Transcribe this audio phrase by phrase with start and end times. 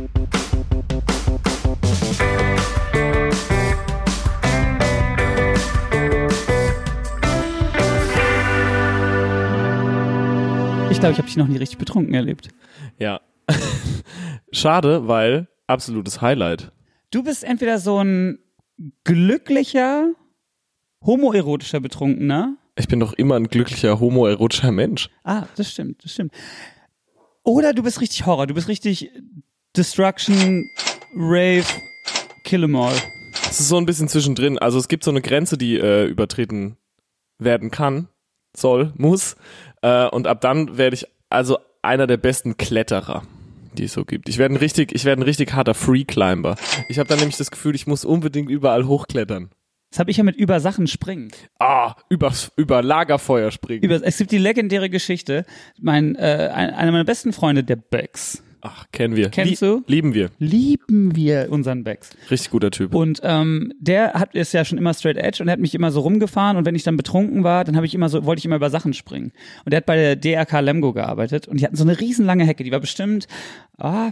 [0.00, 0.06] Ich
[11.02, 12.48] glaube, ich habe dich noch nie richtig betrunken erlebt.
[12.98, 13.20] Ja.
[14.52, 16.72] Schade, weil absolutes Highlight.
[17.10, 18.38] Du bist entweder so ein
[19.04, 20.12] glücklicher,
[21.04, 22.56] homoerotischer Betrunkener.
[22.76, 25.10] Ich bin doch immer ein glücklicher, homoerotischer Mensch.
[25.24, 26.32] Ah, das stimmt, das stimmt.
[27.42, 29.10] Oder du bist richtig Horror, du bist richtig
[29.76, 30.68] Destruction,
[31.14, 31.64] Rave,
[32.44, 32.94] Kill 'em all.
[33.48, 34.58] Es ist so ein bisschen zwischendrin.
[34.58, 36.76] Also es gibt so eine Grenze, die äh, übertreten
[37.38, 38.08] werden kann,
[38.56, 39.36] soll, muss.
[39.82, 43.22] Äh, und ab dann werde ich also einer der besten Kletterer,
[43.74, 44.28] die es so gibt.
[44.28, 46.56] Ich werde ein richtig, ich werde ein richtig harter Free Climber.
[46.88, 49.50] Ich habe dann nämlich das Gefühl, ich muss unbedingt überall hochklettern.
[49.90, 51.30] Das habe ich ja mit über Sachen springen.
[51.58, 53.82] Ah, über, über Lagerfeuer springen.
[53.82, 55.44] Über, es gibt die legendäre Geschichte.
[55.80, 58.42] Mein, äh, ein, einer meiner besten Freunde, der Bex.
[58.62, 59.30] Ach, kennen wir.
[59.30, 59.82] Kennst du?
[59.86, 60.30] Lieben wir.
[60.38, 62.10] Lieben wir unseren Bex.
[62.30, 62.94] Richtig guter Typ.
[62.94, 65.90] Und ähm, der hat ist ja schon immer straight edge und er hat mich immer
[65.90, 68.44] so rumgefahren und wenn ich dann betrunken war, dann habe ich immer so wollte ich
[68.44, 69.32] immer über Sachen springen.
[69.64, 72.64] Und der hat bei der DRK Lemgo gearbeitet und die hatten so eine riesenlange Hecke,
[72.64, 73.26] die war bestimmt
[73.78, 74.10] ah,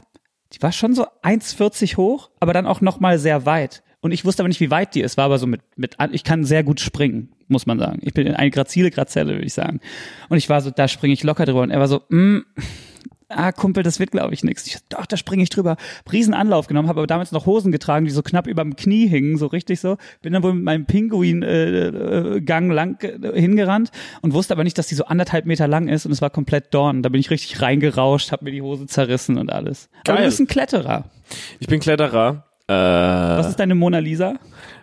[0.53, 3.83] die war schon so 1,40 hoch, aber dann auch noch mal sehr weit.
[4.01, 5.17] Und ich wusste aber nicht, wie weit die ist.
[5.17, 7.99] War aber so mit, mit, ich kann sehr gut springen, muss man sagen.
[8.03, 9.81] Ich bin eine grazile Grazelle, würde ich sagen.
[10.29, 11.63] Und ich war so, da springe ich locker drüber.
[11.63, 12.39] Und er war so, mm,
[13.29, 14.67] ah, Kumpel, das wird, glaube ich, nichts.
[14.67, 15.77] Ich doch, da springe ich drüber.
[16.11, 19.07] Riesen Anlauf genommen, habe aber damals noch Hosen getragen, die so knapp über dem Knie
[19.07, 19.97] hingen, so richtig so.
[20.23, 23.91] Bin dann wohl mit meinem Pinguin-Gang äh, lang äh, hingerannt
[24.23, 26.73] und wusste aber nicht, dass die so anderthalb Meter lang ist und es war komplett
[26.75, 27.03] Dorn.
[27.03, 29.89] Da bin ich richtig reingerauscht, habe mir die Hose zerrissen und alles.
[30.05, 30.17] Geil.
[30.17, 31.05] Aber du bist ein Kletterer.
[31.61, 32.45] Ich bin Kletterer.
[32.69, 34.35] Äh, Was ist deine Mona Lisa?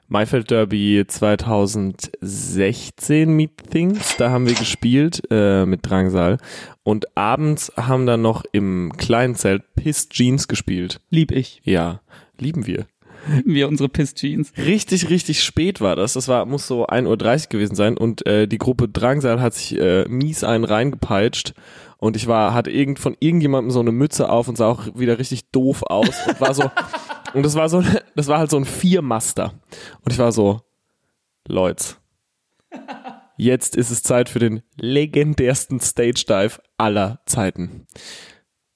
[0.07, 6.37] Maifeld Derby 2016 Meetings, da haben wir gespielt äh, mit Drangsal
[6.83, 11.01] und abends haben dann noch im kleinen Zelt Piss Jeans gespielt.
[11.09, 11.61] Lieb ich.
[11.63, 12.01] Ja,
[12.37, 12.85] lieben wir.
[13.45, 14.53] Wir unsere Piss Jeans.
[14.57, 16.13] Richtig, richtig spät war das.
[16.13, 17.07] Das war muss so 1.30
[17.45, 21.53] Uhr gewesen sein und äh, die Gruppe Drangsal hat sich äh, mies einen reingepeitscht
[21.97, 25.19] und ich war hatte irgend von irgendjemandem so eine Mütze auf und sah auch wieder
[25.19, 26.63] richtig doof aus und war so
[27.33, 27.83] und das war so
[28.15, 29.53] das war halt so ein Viermaster
[30.01, 30.61] und ich war so
[31.47, 31.95] Leute
[33.37, 37.87] jetzt ist es Zeit für den legendärsten Stage Dive aller Zeiten.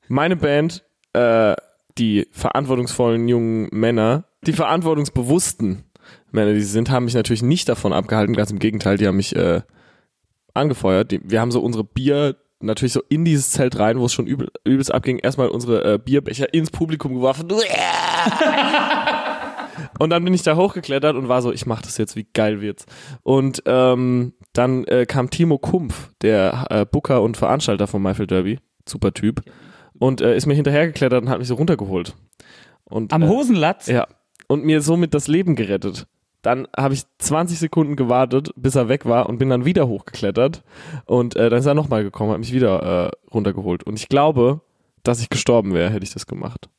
[0.07, 1.55] Meine Band äh,
[1.97, 5.83] die verantwortungsvollen jungen Männer, die verantwortungsbewussten
[6.31, 9.17] Männer, die sie sind, haben mich natürlich nicht davon abgehalten, ganz im Gegenteil, die haben
[9.17, 9.61] mich äh,
[10.53, 11.11] angefeuert.
[11.11, 14.27] Die, wir haben so unsere Bier natürlich so in dieses Zelt rein, wo es schon
[14.27, 17.47] übel, übelst abging, erstmal unsere äh, Bierbecher ins Publikum geworfen.
[19.99, 22.61] und dann bin ich da hochgeklettert und war so, ich mach das jetzt, wie geil
[22.61, 22.85] wird's.
[23.23, 28.59] Und ähm, dann äh, kam Timo Kumpf, der äh, Booker und Veranstalter vom Mayfield Derby,
[28.87, 29.41] super Typ,
[29.97, 32.15] und äh, ist mir hinterhergeklettert und hat mich so runtergeholt.
[32.85, 33.87] Und, Am äh, Hosenlatz?
[33.87, 34.07] ja.
[34.49, 36.07] Und mir somit das Leben gerettet.
[36.41, 40.63] Dann habe ich 20 Sekunden gewartet, bis er weg war und bin dann wieder hochgeklettert.
[41.05, 43.83] Und äh, dann ist er nochmal gekommen, hat mich wieder äh, runtergeholt.
[43.83, 44.61] Und ich glaube,
[45.03, 46.69] dass ich gestorben wäre, hätte ich das gemacht.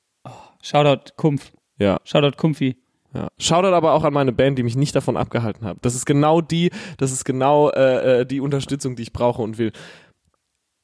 [0.62, 1.52] Shoutout Kumpf.
[1.78, 2.76] Ja, Shoutout Kumpfi.
[3.14, 3.28] ja.
[3.38, 5.78] Shoutout aber auch an meine Band, die mich nicht davon abgehalten hat.
[5.82, 9.58] Das ist genau die, das ist genau äh, äh, die Unterstützung, die ich brauche und
[9.58, 9.72] will.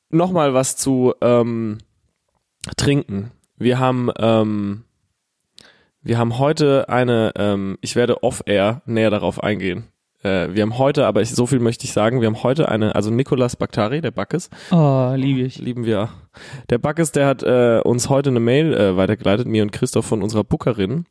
[0.09, 1.79] Nochmal was zu ähm,
[2.77, 3.33] trinken.
[3.59, 4.85] Wir haben ähm,
[6.07, 9.85] wir haben heute eine, ähm, ich werde off-air näher darauf eingehen.
[10.23, 12.95] Äh, wir haben heute, aber ich, so viel möchte ich sagen, wir haben heute eine,
[12.95, 15.59] also Nicolas Bakhtari, der Backes, Oh, liebe ich.
[15.59, 16.09] lieben wir.
[16.71, 20.23] Der Backes, der hat äh, uns heute eine Mail äh, weitergeleitet, mir und Christoph von
[20.23, 21.05] unserer Bookerin.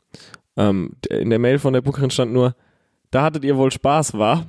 [0.57, 2.55] Ähm, in der Mail von der Bookerin stand nur,
[3.11, 4.45] da hattet ihr wohl Spaß, war?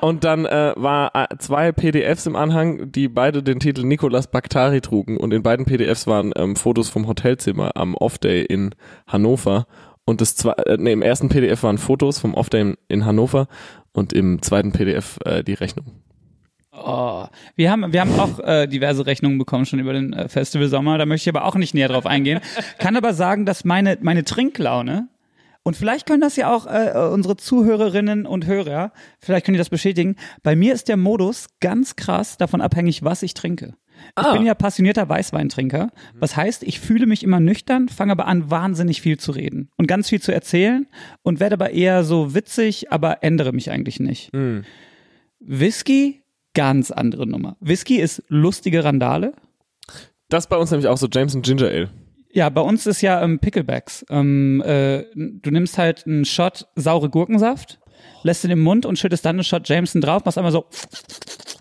[0.00, 4.80] Und dann äh, war äh, zwei PDFs im Anhang, die beide den Titel Nicolas Bakhtari
[4.80, 8.74] trugen und in beiden PDFs waren ähm, Fotos vom Hotelzimmer am Off-Day in
[9.06, 9.66] Hannover
[10.04, 13.48] und das zwei, äh, nee, im ersten PDF waren Fotos vom Off-Day in, in Hannover
[13.92, 15.86] und im zweiten PDF äh, die Rechnung.
[16.72, 17.26] Oh.
[17.56, 20.98] Wir haben, wir haben auch äh, diverse Rechnungen bekommen schon über den äh, Festival Sommer.
[20.98, 22.40] Da möchte ich aber auch nicht näher drauf eingehen.
[22.78, 25.08] Kann aber sagen, dass meine, meine Trinklaune,
[25.68, 29.68] und vielleicht können das ja auch äh, unsere Zuhörerinnen und Hörer, vielleicht können die das
[29.70, 33.74] bestätigen, bei mir ist der Modus ganz krass davon abhängig, was ich trinke.
[34.18, 34.32] Ich Ah.
[34.32, 35.90] bin ja passionierter Weißweintrinker.
[36.14, 39.86] Was heißt, ich fühle mich immer nüchtern, fange aber an, wahnsinnig viel zu reden und
[39.88, 40.86] ganz viel zu erzählen
[41.22, 44.30] und werde aber eher so witzig, aber ändere mich eigentlich nicht.
[45.40, 46.22] Whisky,
[46.54, 47.56] ganz andere Nummer.
[47.60, 49.32] Whisky ist lustige Randale.
[50.28, 51.90] Das ist bei uns nämlich auch so Jameson Ginger Ale.
[52.30, 54.04] Ja, bei uns ist ja ähm, Picklebacks.
[54.10, 57.80] Ähm, äh, du nimmst halt einen Shot saure Gurkensaft,
[58.22, 60.66] lässt ihn im Mund und schüttest dann einen Shot Jameson drauf, machst einmal so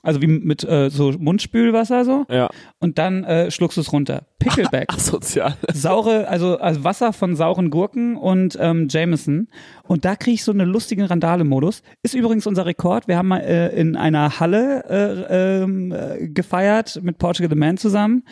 [0.07, 2.25] also wie mit äh, so Mundspülwasser so.
[2.29, 2.49] Ja.
[2.79, 4.25] Und dann äh, schluckst du es runter.
[4.39, 4.89] Pickleback.
[4.93, 5.57] Asozial.
[5.73, 9.49] saure, also, also Wasser von sauren Gurken und ähm, Jameson.
[9.83, 11.83] Und da kriege ich so einen lustigen Randale-Modus.
[12.03, 13.09] Ist übrigens unser Rekord.
[13.09, 14.85] Wir haben mal äh, in einer Halle
[15.29, 18.23] äh, ähm, äh, gefeiert mit Portugal the Man zusammen.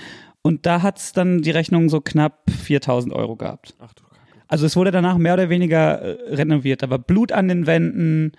[0.45, 3.73] Und da hat's dann die Rechnung so knapp 4000 Euro gehabt.
[3.79, 4.03] Ach du.
[4.47, 6.83] Also es wurde danach mehr oder weniger äh, renoviert.
[6.83, 8.33] Da war Blut an den Wänden.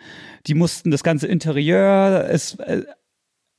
[0.46, 2.28] Die mussten das ganze Interieur.
[2.30, 2.84] Es, äh,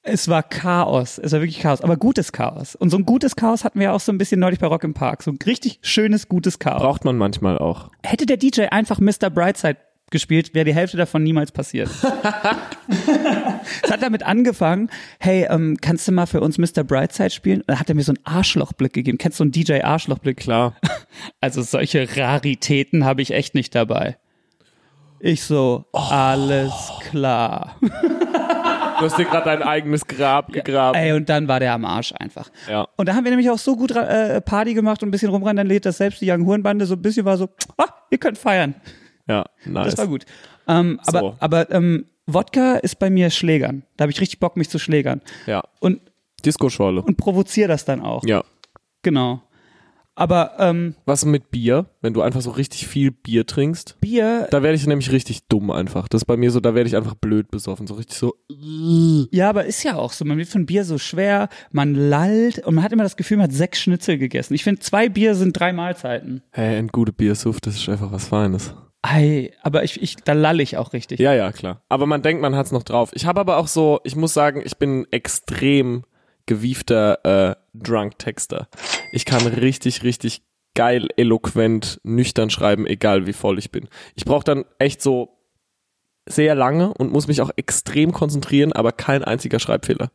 [0.02, 1.18] es war Chaos.
[1.18, 1.82] Es war wirklich Chaos.
[1.82, 2.76] Aber gutes Chaos.
[2.76, 4.94] Und so ein gutes Chaos hatten wir auch so ein bisschen neulich bei Rock im
[4.94, 5.24] Park.
[5.24, 6.82] So ein richtig schönes, gutes Chaos.
[6.82, 7.92] Braucht man manchmal auch.
[8.02, 9.30] Hätte der DJ einfach Mr.
[9.30, 9.80] Brightside
[10.12, 11.90] gespielt, wäre die Hälfte davon niemals passiert.
[13.84, 14.90] es hat damit angefangen,
[15.20, 16.84] hey, ähm, kannst du mal für uns Mr.
[16.84, 17.62] Brightside spielen?
[17.62, 19.18] Und dann hat er mir so einen Arschlochblick gegeben.
[19.18, 20.38] Kennst du so einen DJ-Arschlochblick?
[20.38, 20.76] Klar.
[21.42, 24.18] Also solche Raritäten habe ich echt nicht dabei.
[25.20, 26.74] Ich so, alles
[27.10, 27.76] klar.
[27.80, 30.98] Du hast dir gerade dein eigenes Grab gegraben.
[30.98, 32.50] Ey, und dann war der am Arsch einfach.
[32.70, 32.88] Ja.
[32.98, 35.86] Und da haben wir nämlich auch so gut äh, Party gemacht und ein bisschen rumrandaliert,
[35.86, 38.76] dass selbst die Young Hurenbande so ein bisschen war so, ah, ihr könnt feiern.
[39.28, 39.92] Ja, nice.
[39.92, 40.26] Das war gut.
[40.68, 41.36] Ähm, aber So.
[41.40, 43.84] aber ähm, Wodka ist bei mir Schlägern.
[43.96, 45.22] Da habe ich richtig Bock, mich zu schlägern.
[45.46, 45.64] Ja.
[45.80, 46.02] Und,
[46.46, 47.02] Disco-Schorle.
[47.02, 48.24] und provoziere das dann auch.
[48.26, 48.44] Ja.
[49.02, 49.42] Genau.
[50.16, 51.86] Aber ähm, Was mit Bier?
[52.02, 53.98] Wenn du einfach so richtig viel Bier trinkst?
[54.02, 56.08] Bier, Da werde ich nämlich richtig dumm einfach.
[56.08, 57.86] Das ist bei mir so, da werde ich einfach blöd besoffen.
[57.86, 58.34] So richtig so.
[59.32, 60.26] ja, aber ist ja auch so.
[60.26, 63.44] Man wird von Bier so schwer, man lallt und man hat immer das Gefühl, man
[63.46, 64.56] hat sechs Schnitzel gegessen.
[64.56, 66.42] Ich finde, zwei Bier sind drei Mahlzeiten.
[66.50, 68.74] Hey, ein gute Biersuft, das ist einfach was Feines.
[69.02, 71.20] Ei, aber ich, ich, da lall ich auch richtig.
[71.20, 71.82] Ja, ja, klar.
[71.88, 73.12] Aber man denkt, man hat's noch drauf.
[73.14, 76.04] Ich habe aber auch so, ich muss sagen, ich bin extrem
[76.46, 78.68] gewiefter äh, Drunk-Texter.
[79.12, 80.42] Ich kann richtig, richtig
[80.74, 83.88] geil, eloquent, nüchtern schreiben, egal wie voll ich bin.
[84.16, 85.38] Ich brauche dann echt so
[86.28, 90.12] sehr lange und muss mich auch extrem konzentrieren, aber kein einziger Schreibfehler.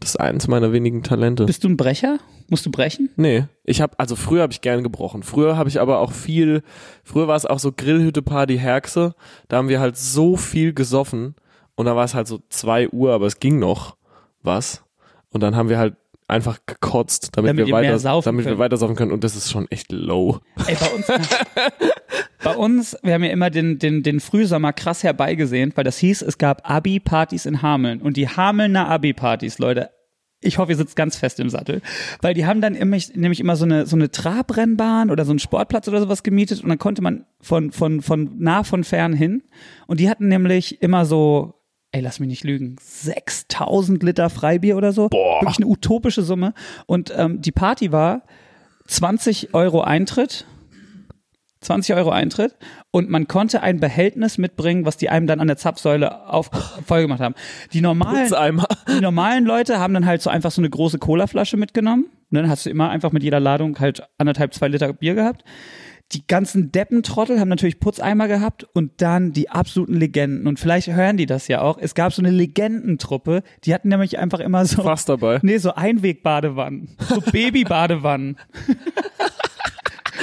[0.00, 1.46] Das ist eins meiner wenigen Talente.
[1.46, 2.18] Bist du ein Brecher?
[2.48, 3.10] Musst du brechen?
[3.16, 5.22] Nee, ich habe also früher habe ich gern gebrochen.
[5.22, 6.62] Früher habe ich aber auch viel
[7.02, 9.14] früher war es auch so Grillhütte Party Herxe,
[9.48, 11.34] da haben wir halt so viel gesoffen
[11.74, 13.96] und da war es halt so zwei Uhr, aber es ging noch
[14.42, 14.84] was
[15.30, 15.96] und dann haben wir halt
[16.28, 19.70] einfach gekotzt, damit, Damit wir weiter damit wir weiter saufen können und das ist schon
[19.70, 20.40] echt low.
[20.66, 21.06] Ey, bei uns,
[22.42, 26.22] bei uns, wir haben ja immer den, den, den Frühsommer krass herbeigesehnt, weil das hieß,
[26.22, 28.02] es gab Abi-Partys in Hameln.
[28.02, 29.90] Und die Hamelner Abi-Partys, Leute,
[30.40, 31.80] ich hoffe, ihr sitzt ganz fest im Sattel.
[32.20, 35.38] Weil die haben dann immer, nämlich immer so eine, so eine Trabrennbahn oder so einen
[35.38, 39.44] Sportplatz oder sowas gemietet und dann konnte man von, von, von nah, von fern hin.
[39.86, 41.54] Und die hatten nämlich immer so,
[41.96, 45.08] ey, lass mich nicht lügen, 6000 Liter Freibier oder so.
[45.08, 45.40] Boah.
[45.40, 46.52] Wirklich eine utopische Summe.
[46.84, 48.22] Und ähm, die Party war
[48.86, 50.44] 20 Euro Eintritt.
[51.62, 52.54] 20 Euro Eintritt
[52.90, 56.50] und man konnte ein Behältnis mitbringen, was die einem dann an der Zapfsäule auf
[56.86, 57.34] voll gemacht haben.
[57.72, 62.04] Die normalen, die normalen Leute haben dann halt so einfach so eine große Colaflasche mitgenommen.
[62.30, 65.44] Und dann hast du immer einfach mit jeder Ladung halt anderthalb, zwei Liter Bier gehabt.
[66.12, 70.46] Die ganzen Deppentrottel haben natürlich Putzeimer gehabt und dann die absoluten Legenden.
[70.46, 71.78] Und vielleicht hören die das ja auch.
[71.80, 75.40] Es gab so eine Legendentruppe, die hatten nämlich einfach immer so, Fast dabei.
[75.42, 78.36] nee, so Einwegbadewannen, so Babybadewannen.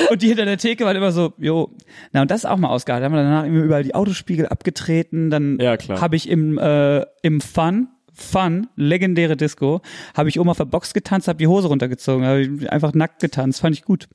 [0.10, 1.76] Und die hinter der Theke waren immer so, jo.
[2.14, 3.06] Na, und das ist auch mal ausgehalten.
[3.06, 5.30] Haben wir danach immer überall die Autospiegel abgetreten.
[5.30, 9.82] Dann Ja, habe ich im, äh, im Fun, Fun, legendäre Disco,
[10.16, 13.22] habe ich oben auf der Box getanzt, habe die Hose runtergezogen, habe ich einfach nackt
[13.22, 13.62] getanzt.
[13.62, 14.08] Fand ich gut.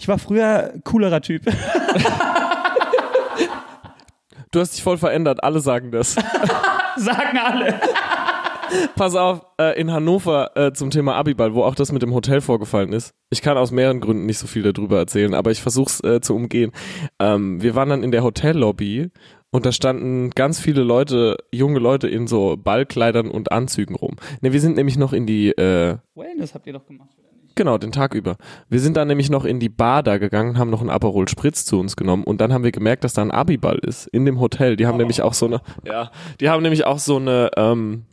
[0.00, 1.42] Ich war früher coolerer Typ.
[4.52, 6.14] Du hast dich voll verändert, alle sagen das.
[6.96, 7.80] Sagen alle.
[8.96, 12.40] Pass auf, äh, in Hannover äh, zum Thema Abiball, wo auch das mit dem Hotel
[12.40, 13.12] vorgefallen ist.
[13.30, 16.34] Ich kann aus mehreren Gründen nicht so viel darüber erzählen, aber ich versuch's äh, zu
[16.34, 16.72] umgehen.
[17.20, 19.10] Ähm, wir waren dann in der Hotellobby
[19.52, 24.16] und da standen ganz viele Leute, junge Leute in so Ballkleidern und Anzügen rum.
[24.40, 27.10] Ne, wir sind nämlich noch in die, äh, Wellness habt ihr doch gemacht.
[27.16, 27.29] oder?
[27.54, 28.36] Genau, den Tag über.
[28.68, 31.64] Wir sind dann nämlich noch in die Bar da gegangen, haben noch einen Aperol Spritz
[31.64, 34.40] zu uns genommen und dann haben wir gemerkt, dass da ein Abiball ist in dem
[34.40, 34.76] Hotel.
[34.76, 38.04] Die haben nämlich auch so eine, ja, die haben nämlich auch so eine, ähm,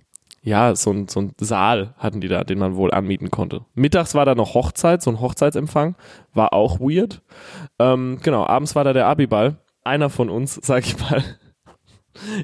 [0.47, 3.65] ja, so ein, so ein Saal hatten die da, den man wohl anmieten konnte.
[3.75, 5.95] Mittags war da noch Hochzeit, so ein Hochzeitsempfang,
[6.33, 7.21] war auch weird.
[7.79, 9.57] Ähm, genau, abends war da der Abiball.
[9.83, 11.23] Einer von uns, sag ich mal,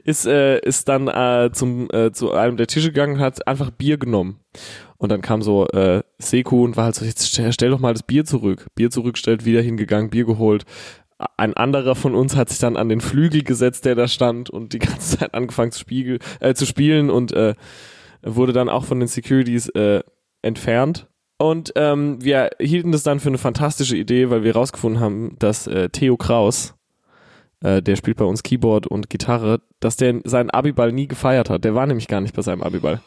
[0.04, 3.72] ist, äh, ist dann äh, zum, äh, zu einem der Tische gegangen und hat einfach
[3.72, 4.40] Bier genommen.
[5.04, 7.92] Und dann kam so äh, Seku und war halt so, jetzt stell, stell doch mal
[7.92, 8.68] das Bier zurück.
[8.74, 10.64] Bier zurückgestellt, wieder hingegangen, Bier geholt.
[11.36, 14.72] Ein anderer von uns hat sich dann an den Flügel gesetzt, der da stand und
[14.72, 17.56] die ganze Zeit angefangen zu, spiegel, äh, zu spielen und äh,
[18.22, 20.04] wurde dann auch von den Securities äh,
[20.42, 21.10] entfernt.
[21.38, 25.68] Und ähm, wir hielten das dann für eine fantastische Idee, weil wir rausgefunden haben, dass
[25.68, 26.76] äh, Theo Kraus
[27.64, 31.64] äh, der spielt bei uns Keyboard und Gitarre, dass der seinen Abiball nie gefeiert hat.
[31.64, 33.02] Der war nämlich gar nicht bei seinem Abiball.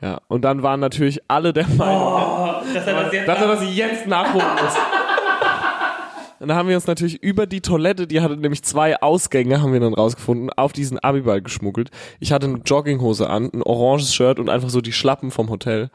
[0.00, 3.76] Ja, und dann waren natürlich alle der Meinung, dass er das jetzt dass er das
[3.76, 4.74] jetzt nachholen muss.
[6.38, 9.72] Und dann haben wir uns natürlich über die Toilette, die hatte nämlich zwei Ausgänge, haben
[9.72, 11.90] wir dann rausgefunden, auf diesen Abiball geschmuggelt.
[12.20, 15.90] Ich hatte eine Jogginghose an, ein oranges Shirt und einfach so die Schlappen vom Hotel.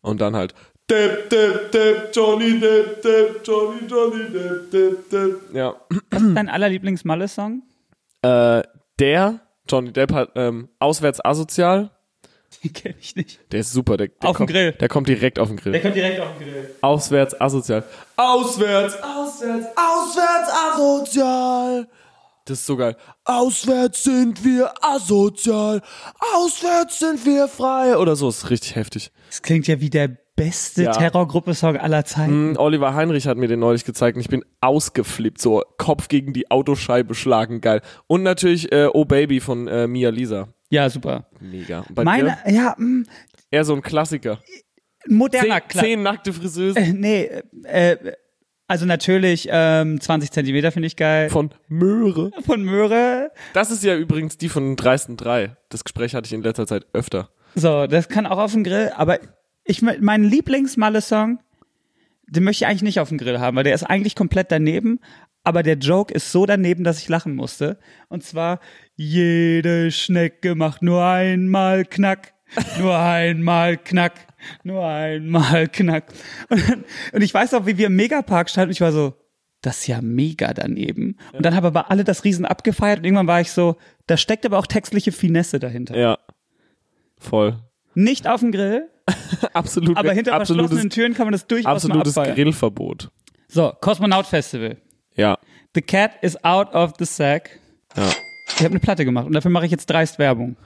[0.00, 0.54] Und dann halt
[0.90, 5.54] Dip, dip, dip, Johnny, dip, dip, Johnny, Johnny, dip, dip, dip.
[5.54, 5.74] Ja.
[6.10, 7.62] Was ist dein allerlieblings Malle-Song?
[8.20, 8.62] Äh,
[8.98, 11.90] der, Johnny Depp hat ähm, auswärts asozial.
[12.62, 13.40] Den kenn ich nicht.
[13.50, 13.96] Der ist super.
[13.96, 14.72] Der, der Auf den kommt, Grill.
[14.72, 15.80] Der kommt direkt auf den Grill.
[15.80, 16.70] kommt direkt auf den Grill.
[16.82, 17.82] Auswärts asozial.
[18.16, 21.88] Auswärts, auswärts, auswärts asozial.
[22.44, 22.94] Das ist so geil.
[23.24, 25.80] Auswärts sind wir asozial.
[26.34, 27.96] Auswärts sind wir frei.
[27.96, 29.10] Oder so, ist richtig heftig.
[29.30, 30.92] Das klingt ja wie der beste Ja.
[30.92, 32.52] Terrorgruppe-Song aller Zeiten.
[32.52, 35.40] Mm, Oliver Heinrich hat mir den neulich gezeigt und ich bin ausgeflippt.
[35.40, 37.80] So Kopf gegen die Autoscheibe schlagen, geil.
[38.06, 40.48] Und natürlich äh, Oh Baby von äh, Mia Lisa.
[40.70, 41.28] Ja, super.
[41.40, 41.84] Mega.
[41.90, 42.52] Bei Meine, dir?
[42.54, 43.04] ja, mh,
[43.50, 44.40] Eher so ein Klassiker.
[45.08, 47.30] moderner Zehn, Kla- zehn nackte Friseusen Äh, nee,
[47.68, 47.96] äh,
[48.66, 51.28] also natürlich ähm, 20 Zentimeter finde ich geil.
[51.30, 52.30] von Möhre.
[52.44, 53.30] Von Möhre.
[53.52, 55.54] Das ist ja übrigens die von Dreisten 3.
[55.68, 57.28] Das Gespräch hatte ich in letzter Zeit öfter.
[57.54, 59.18] So, das kann auch auf dem Grill, aber
[59.64, 61.40] ich mein Lieblings-Malle-Song,
[62.26, 65.00] den möchte ich eigentlich nicht auf dem Grill haben, weil der ist eigentlich komplett daneben,
[65.42, 67.78] aber der Joke ist so daneben, dass ich lachen musste.
[68.08, 68.60] Und zwar,
[68.96, 72.32] jede Schnecke macht nur einmal Knack,
[72.78, 74.26] nur einmal Knack,
[74.62, 76.12] nur einmal Knack.
[76.48, 79.14] Und, dann, und ich weiß auch, wie wir im Megapark standen, ich war so,
[79.60, 81.16] das ist ja mega daneben.
[81.32, 84.44] Und dann haben aber alle das Riesen abgefeiert und irgendwann war ich so, da steckt
[84.46, 85.96] aber auch textliche Finesse dahinter.
[85.96, 86.18] Ja.
[87.18, 87.58] Voll.
[87.94, 88.90] Nicht auf dem Grill,
[89.52, 89.96] Absolut.
[89.96, 92.36] aber hinter verschlossenen Türen kann man das durchaus mal absolutes abfeiern.
[92.36, 93.10] Grillverbot.
[93.48, 94.78] So, Kosmonaut Festival.
[95.14, 95.38] Ja.
[95.74, 97.60] The cat is out of the sack.
[97.96, 98.10] Ja.
[98.56, 100.56] Ich habe eine Platte gemacht und dafür mache ich jetzt dreist Werbung.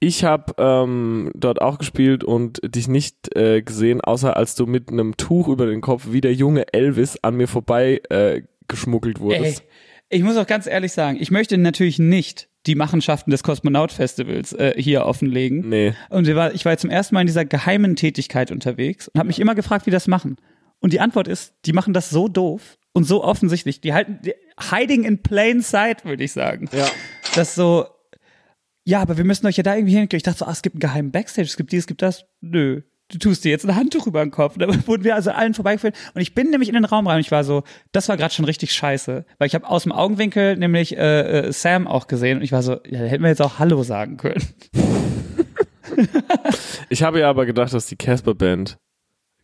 [0.00, 4.90] Ich habe ähm, dort auch gespielt und dich nicht äh, gesehen, außer als du mit
[4.90, 9.22] einem Tuch über den Kopf wie der junge Elvis an mir vorbei äh, geschmuggelt Ey,
[9.22, 9.62] wurdest.
[10.08, 14.52] ich muss auch ganz ehrlich sagen, ich möchte natürlich nicht die Machenschaften des Kosmonaut Festivals
[14.52, 15.68] äh, hier offenlegen.
[15.68, 15.94] Nee.
[16.10, 19.26] Und wir war, ich war zum ersten Mal in dieser geheimen Tätigkeit unterwegs und habe
[19.26, 20.36] mich immer gefragt, wie die das machen.
[20.78, 23.80] Und die Antwort ist, die machen das so doof und so offensichtlich.
[23.80, 24.34] Die halten die,
[24.70, 26.68] hiding in plain sight, würde ich sagen.
[26.72, 26.86] Ja.
[27.34, 27.86] Das so,
[28.84, 30.18] ja, aber wir müssen euch ja da irgendwie hinkriegen.
[30.18, 32.26] Ich dachte so, ah, es gibt einen geheimen Backstage, es gibt dies, es gibt das.
[32.40, 32.82] Nö.
[33.10, 34.56] Du tust dir jetzt ein Handtuch über den Kopf.
[34.58, 35.96] Da wurden wir also allen vorbeigeführt.
[36.14, 37.62] Und ich bin nämlich in den Raum rein und ich war so,
[37.92, 39.24] das war gerade schon richtig scheiße.
[39.38, 42.62] Weil ich habe aus dem Augenwinkel nämlich äh, äh, Sam auch gesehen und ich war
[42.62, 44.44] so, ja, da hätten wir jetzt auch Hallo sagen können.
[46.90, 48.78] Ich habe ja aber gedacht, dass die Casper Band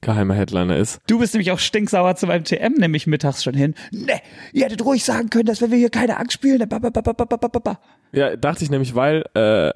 [0.01, 1.01] geheimer Headliner ist.
[1.07, 3.75] Du bist nämlich auch stinksauer zu meinem TM, nämlich mittags schon hin.
[3.91, 4.21] Ne,
[4.53, 6.67] ihr hättet ruhig sagen können, dass wenn wir hier keine Angst spielen.
[6.69, 7.81] Ba, ba, ba, ba, ba, ba, ba.
[8.13, 9.71] Ja, dachte ich nämlich, weil äh,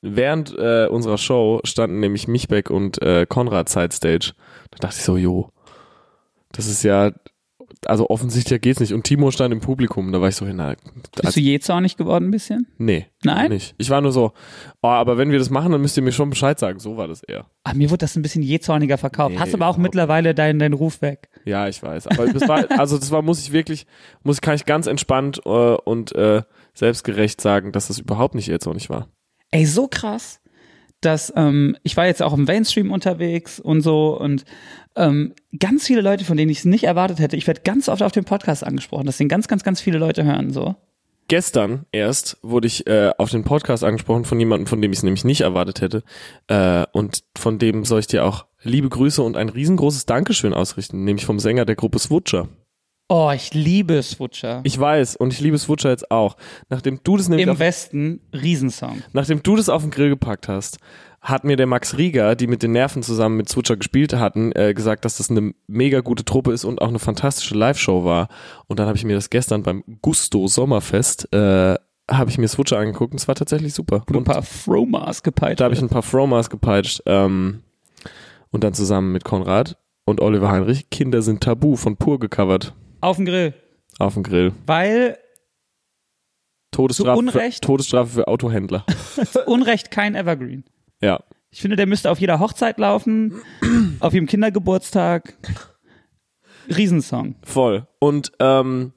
[0.00, 4.32] während äh, unserer Show standen nämlich Michbeck und äh, Konrad Sidestage.
[4.70, 5.50] Da dachte ich so, jo,
[6.52, 7.12] das ist ja,
[7.86, 8.92] also offensichtlich geht's nicht.
[8.92, 10.62] Und Timo stand im Publikum, da war ich so hin,
[11.20, 12.66] Bist du je zornig geworden ein bisschen?
[12.78, 13.50] nee, Nein?
[13.50, 13.74] nicht.
[13.78, 14.32] Ich war nur so,
[14.82, 16.78] oh, aber wenn wir das machen, dann müsst ihr mir schon Bescheid sagen.
[16.78, 17.46] So war das eher.
[17.64, 19.34] Ah, mir wurde das ein bisschen je zorniger verkauft.
[19.34, 21.28] Nee, Hast aber auch mittlerweile deinen, deinen Ruf weg.
[21.44, 22.06] Ja, ich weiß.
[22.08, 23.86] Aber das war, also das war, muss ich wirklich,
[24.22, 26.42] muss kann ich ganz entspannt äh, und äh,
[26.74, 29.08] selbstgerecht sagen, dass das überhaupt nicht jetzt auch nicht war.
[29.50, 30.40] Ey, so krass,
[31.00, 34.44] dass ähm, ich war jetzt auch im Mainstream unterwegs und so und
[34.96, 38.02] ähm, ganz viele Leute, von denen ich es nicht erwartet hätte, ich werde ganz oft
[38.02, 40.74] auf dem Podcast angesprochen, dass den ganz, ganz, ganz viele Leute hören so.
[41.28, 45.02] Gestern erst wurde ich äh, auf den Podcast angesprochen von jemandem, von dem ich es
[45.02, 46.02] nämlich nicht erwartet hätte.
[46.46, 51.04] Äh, und von dem soll ich dir auch liebe Grüße und ein riesengroßes Dankeschön ausrichten,
[51.04, 52.48] nämlich vom Sänger der Gruppe Swutcher.
[53.10, 54.60] Oh, ich liebe Swutcher.
[54.64, 56.36] Ich weiß und ich liebe Swutcher jetzt auch.
[56.68, 59.02] Nachdem du das nämlich Im auf, Westen, Riesensong.
[59.14, 60.76] nachdem du das auf den Grill gepackt hast,
[61.22, 64.74] hat mir der Max Rieger, die mit den Nerven zusammen mit Swutcher gespielt hatten, äh,
[64.74, 68.28] gesagt, dass das eine mega gute Truppe ist und auch eine fantastische Live-Show war.
[68.66, 71.76] Und dann habe ich mir das gestern beim Gusto Sommerfest äh,
[72.10, 74.02] habe ich mir Swutcher angeguckt und es war tatsächlich super.
[74.06, 77.62] Du ein Und paar Fromas gepeitscht da habe ich ein paar Fromas gepeitscht ähm,
[78.50, 83.16] und dann zusammen mit Konrad und Oliver Heinrich Kinder sind tabu von Pur gecovert auf
[83.16, 83.54] den Grill.
[83.98, 84.52] auf dem Grill.
[84.66, 85.18] Weil
[86.70, 87.64] Todesstrafe, Unrecht?
[87.64, 88.84] Für, Todesstrafe für Autohändler.
[89.46, 90.64] Unrecht kein Evergreen.
[91.00, 91.20] Ja.
[91.50, 93.40] Ich finde, der müsste auf jeder Hochzeit laufen,
[94.00, 95.36] auf jedem Kindergeburtstag.
[96.68, 97.36] Riesensong.
[97.42, 97.86] Voll.
[97.98, 98.92] Und ähm,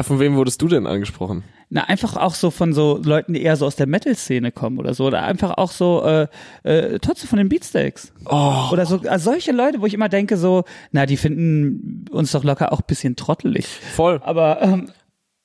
[0.00, 1.44] von wem wurdest du denn angesprochen?
[1.68, 4.94] Na, einfach auch so von so Leuten, die eher so aus der Metal-Szene kommen oder
[4.94, 5.06] so.
[5.06, 6.28] Oder einfach auch so äh,
[6.62, 8.12] äh, Totze von den Beatsteaks.
[8.24, 12.30] Oh, Oder so also solche Leute, wo ich immer denke, so, na, die finden uns
[12.30, 13.66] doch locker auch ein bisschen trottelig.
[13.66, 14.20] voll.
[14.22, 14.90] Aber ähm,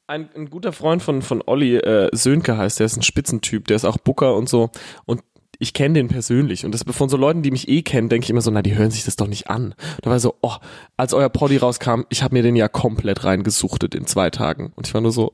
[0.05, 3.77] ein, ein guter Freund von, von Olli, äh, Sönke heißt, der ist ein Spitzentyp, der
[3.77, 4.69] ist auch Booker und so.
[5.05, 5.21] Und
[5.57, 6.65] ich kenne den persönlich.
[6.65, 8.75] Und das von so Leuten, die mich eh kennen, denke ich immer so, na, die
[8.75, 9.75] hören sich das doch nicht an.
[10.01, 10.55] Da war so, oh,
[10.97, 14.73] als euer Poddy rauskam, ich habe mir den ja komplett reingesuchtet in zwei Tagen.
[14.75, 15.33] Und ich war nur so,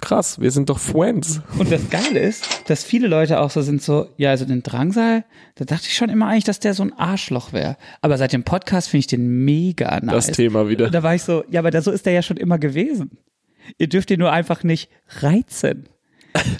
[0.00, 1.40] krass, wir sind doch Friends.
[1.58, 5.24] Und das Geile ist, dass viele Leute auch so sind so, ja, also den Drangsal,
[5.56, 7.76] da dachte ich schon immer eigentlich, dass der so ein Arschloch wäre.
[8.00, 10.26] Aber seit dem Podcast finde ich den mega nice.
[10.26, 10.90] Das Thema wieder.
[10.90, 13.18] Da war ich so, ja, aber da, so ist der ja schon immer gewesen.
[13.76, 14.90] Ihr dürft ihn nur einfach nicht
[15.20, 15.88] reizen.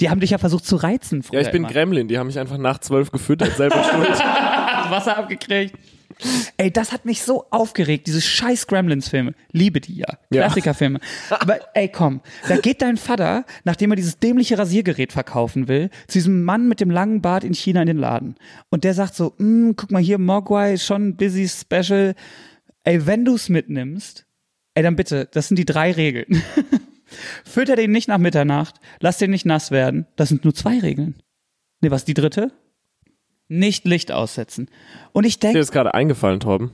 [0.00, 1.22] Die haben dich ja versucht zu reizen.
[1.30, 1.72] Ja, ich bin immer.
[1.72, 4.08] Gremlin, die haben mich einfach nach zwölf gefüttert, selber schuld.
[4.90, 5.74] Wasser abgekriegt.
[6.56, 9.34] Ey, das hat mich so aufgeregt, diese scheiß Gremlins-Filme.
[9.52, 10.18] Liebe die ja.
[10.30, 10.42] Ja.
[10.42, 11.00] Klassikerfilme.
[11.30, 16.18] Aber ey, komm, da geht dein Vater, nachdem er dieses dämliche Rasiergerät verkaufen will, zu
[16.18, 18.34] diesem Mann mit dem langen Bart in China in den Laden.
[18.70, 22.14] Und der sagt so, "Mm, guck mal hier, Mogwai ist schon busy special.
[22.82, 24.26] Ey, wenn du's mitnimmst,
[24.74, 26.42] ey, dann bitte, das sind die drei Regeln.
[27.44, 30.06] Fütter den nicht nach Mitternacht, lass den nicht nass werden.
[30.16, 31.14] Das sind nur zwei Regeln.
[31.80, 32.52] Nee, was, die dritte?
[33.48, 34.68] Nicht Licht aussetzen.
[35.12, 36.72] Und ich Ist dir denke, das gerade eingefallen, Torben?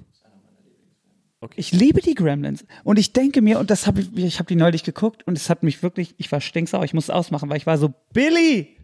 [1.57, 2.64] ich liebe die Gremlins.
[2.85, 5.50] Und ich denke mir, und das habe ich, ich habe die neulich geguckt und es
[5.50, 8.76] hat mich wirklich, ich war stinksauer, ich musste ausmachen, weil ich war so, Billy,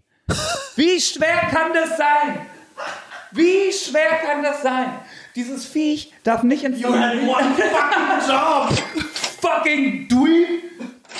[0.76, 2.46] wie schwer kann das sein?
[3.32, 4.88] Wie schwer kann das sein?
[5.36, 8.78] Dieses Viech darf nicht ins You had one fucking job!
[9.40, 10.62] fucking dweeb!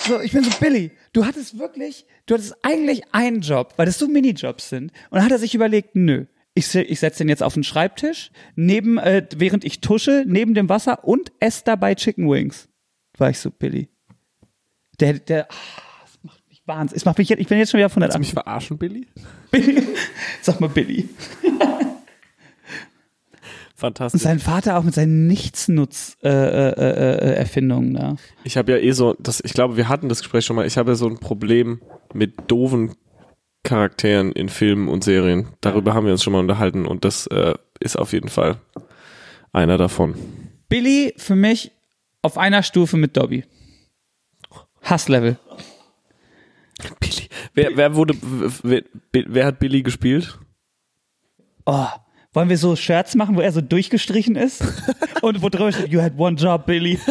[0.07, 3.99] So, ich bin so, Billy, du hattest wirklich, du hattest eigentlich einen Job, weil das
[3.99, 4.93] so Minijobs sind.
[5.11, 6.27] Und dann hat er sich überlegt, nö,
[6.61, 10.69] ich, ich setze den jetzt auf den Schreibtisch, neben, äh, während ich tusche, neben dem
[10.69, 12.69] Wasser und esse dabei Chicken Wings.
[13.19, 13.89] War ich so, Billy.
[15.01, 15.55] Der, der, ah,
[16.03, 17.05] das macht mich wahnsinnig.
[17.05, 19.07] Macht mich jetzt, ich bin jetzt schon wieder von der Willst du mich verarschen, Billy?
[19.51, 19.83] Billy.
[20.43, 21.09] Sag mal, Billy.
[23.75, 24.21] Fantastisch.
[24.21, 28.17] Sein Vater auch mit seinen Nichtsnutz-Erfindungen äh, äh, Erfindungen da.
[28.45, 30.77] Ich habe ja eh so, das, ich glaube, wir hatten das Gespräch schon mal, ich
[30.77, 31.81] habe ja so ein Problem
[32.13, 32.95] mit doofen
[33.63, 35.49] Charakteren in Filmen und Serien.
[35.61, 38.59] Darüber haben wir uns schon mal unterhalten und das äh, ist auf jeden Fall
[39.53, 40.15] einer davon.
[40.69, 41.73] Billy für mich
[42.23, 43.45] auf einer Stufe mit Dobby.
[44.83, 45.39] Hasslevel.
[47.01, 47.29] Billy.
[47.55, 48.15] Wer, wer wurde,
[48.63, 50.39] wer, wer hat Billy gespielt?
[51.67, 51.87] Oh,
[52.33, 54.63] wollen wir so Shirts machen, wo er so durchgestrichen ist?
[55.23, 56.99] Und wo drüber steht, you had one job, Billy.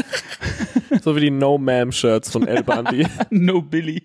[1.04, 3.06] So wie die No-Ma'am-Shirts von El Bandi.
[3.30, 4.04] no Billy.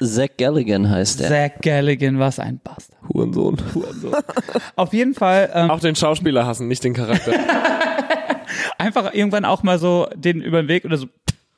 [0.00, 1.28] Zach Galligan heißt er.
[1.28, 2.98] Zach Galligan, was ein Bastard.
[3.12, 3.56] Hurensohn.
[4.74, 7.34] Auf jeden Fall ähm, Auch den Schauspieler hassen, nicht den Charakter.
[8.78, 11.08] einfach irgendwann auch mal so den über den Weg oder so,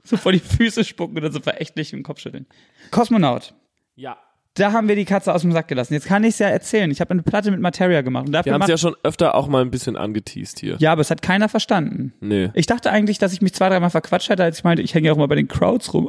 [0.02, 2.46] so vor die Füße spucken oder so verächtlich im Kopf schütteln.
[2.90, 3.54] Kosmonaut.
[3.94, 4.18] ja.
[4.56, 5.92] Da haben wir die Katze aus dem Sack gelassen.
[5.94, 6.90] Jetzt kann ich es ja erzählen.
[6.90, 8.26] Ich habe eine Platte mit Materia gemacht.
[8.26, 10.76] Und dafür Wir haben es ja schon öfter auch mal ein bisschen angeteased hier.
[10.78, 12.14] ja, aber es hat keiner verstanden.
[12.20, 12.50] Nee.
[12.54, 15.08] Ich dachte eigentlich, dass ich mich zwei, dreimal verquatscht hätte, als ich meinte, ich hänge
[15.08, 16.08] ja auch mal bei den Crowds rum.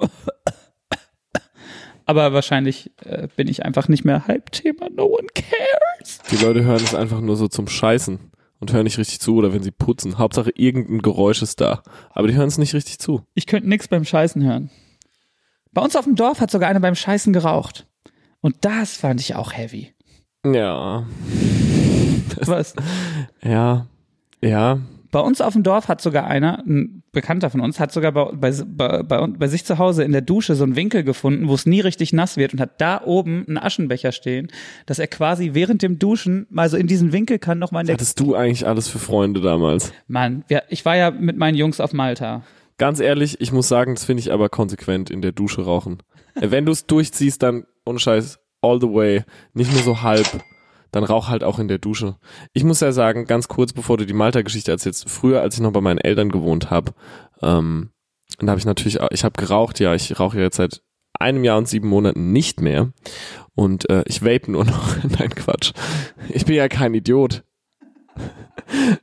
[2.06, 4.88] Aber wahrscheinlich äh, bin ich einfach nicht mehr Halbthema.
[4.96, 6.20] No one cares.
[6.32, 9.54] Die Leute hören es einfach nur so zum Scheißen und hören nicht richtig zu oder
[9.54, 10.18] wenn sie putzen.
[10.18, 11.84] Hauptsache irgendein Geräusch ist da.
[12.12, 13.24] Aber die hören es nicht richtig zu.
[13.34, 14.72] Ich könnte nix beim Scheißen hören.
[15.74, 17.88] Bei uns auf dem Dorf hat sogar einer beim Scheißen geraucht.
[18.42, 19.94] Und das fand ich auch heavy.
[20.46, 21.06] Ja.
[22.46, 22.76] Was?
[23.44, 23.88] Ja.
[24.42, 24.80] Ja.
[25.12, 28.26] Bei uns auf dem Dorf hat sogar einer, ein Bekannter von uns, hat sogar bei,
[28.32, 31.66] bei, bei, bei, sich zu Hause in der Dusche so einen Winkel gefunden, wo es
[31.66, 34.50] nie richtig nass wird und hat da oben einen Aschenbecher stehen,
[34.86, 37.88] dass er quasi während dem Duschen mal so in diesen Winkel kann, noch mal in
[37.88, 37.94] der...
[37.96, 39.94] Hattest du eigentlich alles für Freunde damals?
[40.08, 42.44] Mann, wir, ich war ja mit meinen Jungs auf Malta.
[42.78, 46.04] Ganz ehrlich, ich muss sagen, das finde ich aber konsequent in der Dusche rauchen.
[46.36, 49.24] Äh, Wenn du es durchziehst, dann ohne Scheiß all the way,
[49.54, 50.44] nicht nur so halb.
[50.92, 52.16] Dann rauch halt auch in der Dusche.
[52.54, 55.74] Ich muss ja sagen, ganz kurz bevor du die Malta-Geschichte erzählst, früher, als ich noch
[55.74, 56.94] bei meinen Eltern gewohnt habe,
[57.42, 57.92] ähm,
[58.40, 60.82] da habe ich natürlich, ich habe geraucht, ja, ich rauche ja jetzt seit
[61.20, 62.92] einem Jahr und sieben Monaten nicht mehr
[63.56, 64.96] und äh, ich vape nur noch.
[65.20, 65.74] Nein, Quatsch.
[66.30, 67.44] Ich bin ja kein Idiot.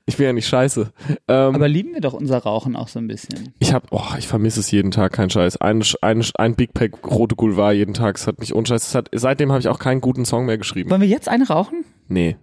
[0.04, 0.92] Ich bin ja nicht scheiße.
[1.26, 3.54] Ähm, Aber lieben wir doch unser Rauchen auch so ein bisschen.
[3.60, 5.56] ich hab, oh, ich vermisse es jeden Tag, kein Scheiß.
[5.56, 8.88] Ein, ein, ein Big Pack rote Gulvar jeden Tag, es hat mich unscheiß.
[8.88, 10.90] Es hat, seitdem habe ich auch keinen guten Song mehr geschrieben.
[10.90, 11.84] Wollen wir jetzt eine rauchen?
[12.08, 12.36] Nee.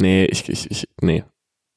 [0.00, 1.24] Nee, ich, ich, ich, nee.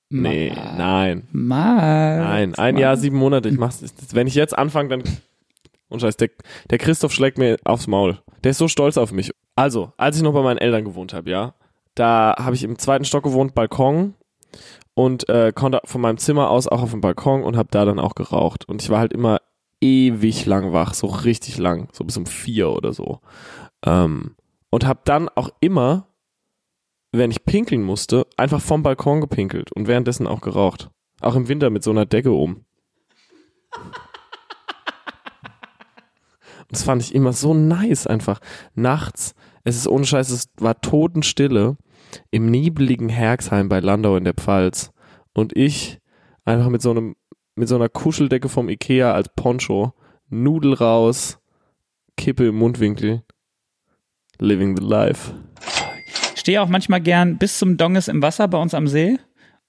[0.10, 1.28] Nee, Ma- nein.
[1.32, 2.20] Mal.
[2.20, 3.50] Nein, ein Jahr, sieben Monate.
[3.50, 3.84] Ich mach's.
[4.14, 5.04] Wenn ich jetzt anfange, dann.
[5.90, 6.30] Unscheiß, der,
[6.70, 8.20] der Christoph schlägt mir aufs Maul.
[8.44, 9.32] Der ist so stolz auf mich.
[9.56, 11.54] Also, als ich noch bei meinen Eltern gewohnt habe, ja,
[11.96, 14.14] da habe ich im zweiten Stock gewohnt, Balkon
[14.94, 18.00] und äh, konnte von meinem Zimmer aus auch auf dem Balkon und habe da dann
[18.00, 18.66] auch geraucht.
[18.68, 19.40] Und ich war halt immer
[19.82, 23.20] ewig lang wach, so richtig lang, so bis um vier oder so.
[23.86, 24.36] Ähm,
[24.70, 26.08] und habe dann auch immer,
[27.12, 30.90] wenn ich pinkeln musste, einfach vom Balkon gepinkelt und währenddessen auch geraucht.
[31.22, 32.66] Auch im Winter mit so einer Decke um.
[36.68, 38.40] Und das fand ich immer so nice einfach.
[38.74, 41.76] Nachts, es ist ohne Scheiß, es war Totenstille
[42.32, 44.92] im nebeligen Herxheim bei Landau in der Pfalz.
[45.34, 46.00] Und ich
[46.46, 47.16] einfach mit so einem,
[47.56, 49.94] mit so einer Kuscheldecke vom Ikea als Poncho,
[50.30, 51.40] Nudel raus,
[52.16, 53.24] Kippe im Mundwinkel,
[54.40, 55.34] living the life.
[56.36, 59.18] Stehe auch manchmal gern bis zum Donges im Wasser bei uns am See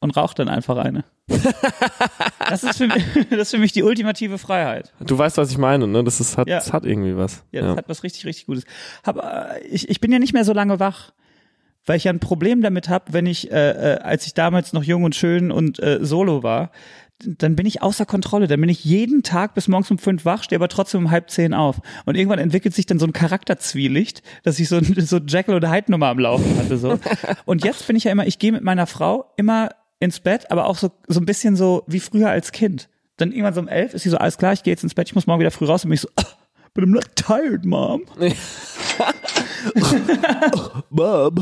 [0.00, 1.04] und rauche dann einfach eine.
[2.48, 4.92] das, ist für mich, das ist für mich die ultimative Freiheit.
[5.00, 6.04] Du weißt, was ich meine, ne?
[6.04, 6.56] Das, ist, hat, Ja.
[6.56, 7.44] das hat irgendwie was.
[7.52, 8.64] Ja, das hat was richtig, richtig Gutes.
[9.04, 11.12] Hab, äh, ich, ich bin ja nicht mehr so lange wach,
[11.84, 14.82] weil ich ja ein Problem damit habe, wenn ich, äh, äh, als ich damals noch
[14.82, 16.70] jung und schön und äh, solo war,
[17.24, 18.46] dann bin ich außer Kontrolle.
[18.46, 21.30] Dann bin ich jeden Tag bis morgens um fünf wach, stehe aber trotzdem um halb
[21.30, 21.80] zehn auf.
[22.04, 25.90] Und irgendwann entwickelt sich dann so ein Charakterzwielicht, dass ich so, so Jekyll oder Hyde
[25.90, 26.76] Nummer am Laufen hatte.
[26.76, 26.98] So.
[27.46, 30.66] Und jetzt bin ich ja immer, ich gehe mit meiner Frau immer ins Bett, aber
[30.66, 32.88] auch so, so ein bisschen so wie früher als Kind.
[33.16, 35.08] Dann irgendwann so um elf ist sie so, alles klar, ich gehe jetzt ins Bett,
[35.08, 35.84] ich muss morgen wieder früh raus.
[35.84, 36.08] Und bin ich so,
[36.74, 38.02] but I'm not tired, Mom.
[40.90, 41.34] Mom.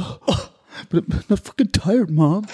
[0.91, 2.47] But I'm not fucking tired, Mom.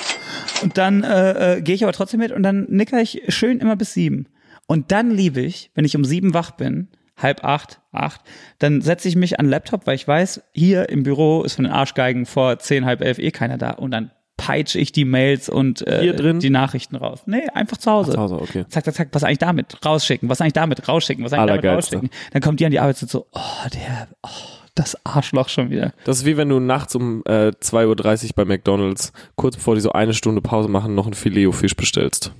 [0.62, 3.76] Und dann äh, äh, gehe ich aber trotzdem mit und dann nicker ich schön immer
[3.76, 4.26] bis sieben.
[4.66, 8.20] Und dann liebe ich, wenn ich um sieben wach bin, halb acht, acht,
[8.58, 11.64] dann setze ich mich an den Laptop, weil ich weiß, hier im Büro ist von
[11.64, 13.72] den Arschgeigen vor zehn, halb elf eh keiner da.
[13.72, 16.40] Und dann peitsche ich die Mails und äh, Hier drin?
[16.40, 17.20] die Nachrichten raus.
[17.26, 18.12] Nee, einfach zu Hause.
[18.12, 18.64] Zu Hause, okay.
[18.68, 19.84] Zack, zack, zack, was eigentlich damit?
[19.84, 20.88] Rausschicken, was eigentlich damit?
[20.88, 21.78] Rausschicken, was eigentlich damit?
[21.78, 22.10] Rausschicken.
[22.32, 24.28] Dann kommt die an die Arbeit und so, oh, der, oh,
[24.74, 25.92] das Arschloch schon wieder.
[26.04, 29.82] Das ist wie wenn du nachts um äh, 2.30 Uhr bei McDonalds, kurz bevor die
[29.82, 32.32] so eine Stunde Pause machen, noch ein Filet-O-Fisch bestellst.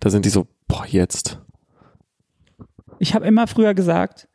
[0.00, 1.38] Da sind die so, boah, jetzt.
[2.98, 4.28] Ich habe immer früher gesagt,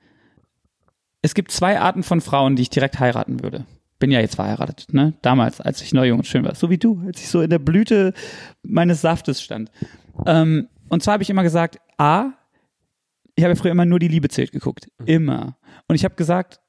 [1.22, 3.66] es gibt zwei Arten von Frauen, die ich direkt heiraten würde.
[4.04, 5.14] Bin ja jetzt verheiratet, ne?
[5.22, 6.56] Damals, als ich neu jung und schön war.
[6.56, 8.12] So wie du, als ich so in der Blüte
[8.62, 9.72] meines Saftes stand.
[10.26, 12.34] Ähm, und zwar habe ich immer gesagt, A,
[13.34, 14.90] ich habe ja früher immer nur die Liebe zählt geguckt.
[15.06, 15.56] Immer.
[15.88, 16.60] Und ich habe gesagt,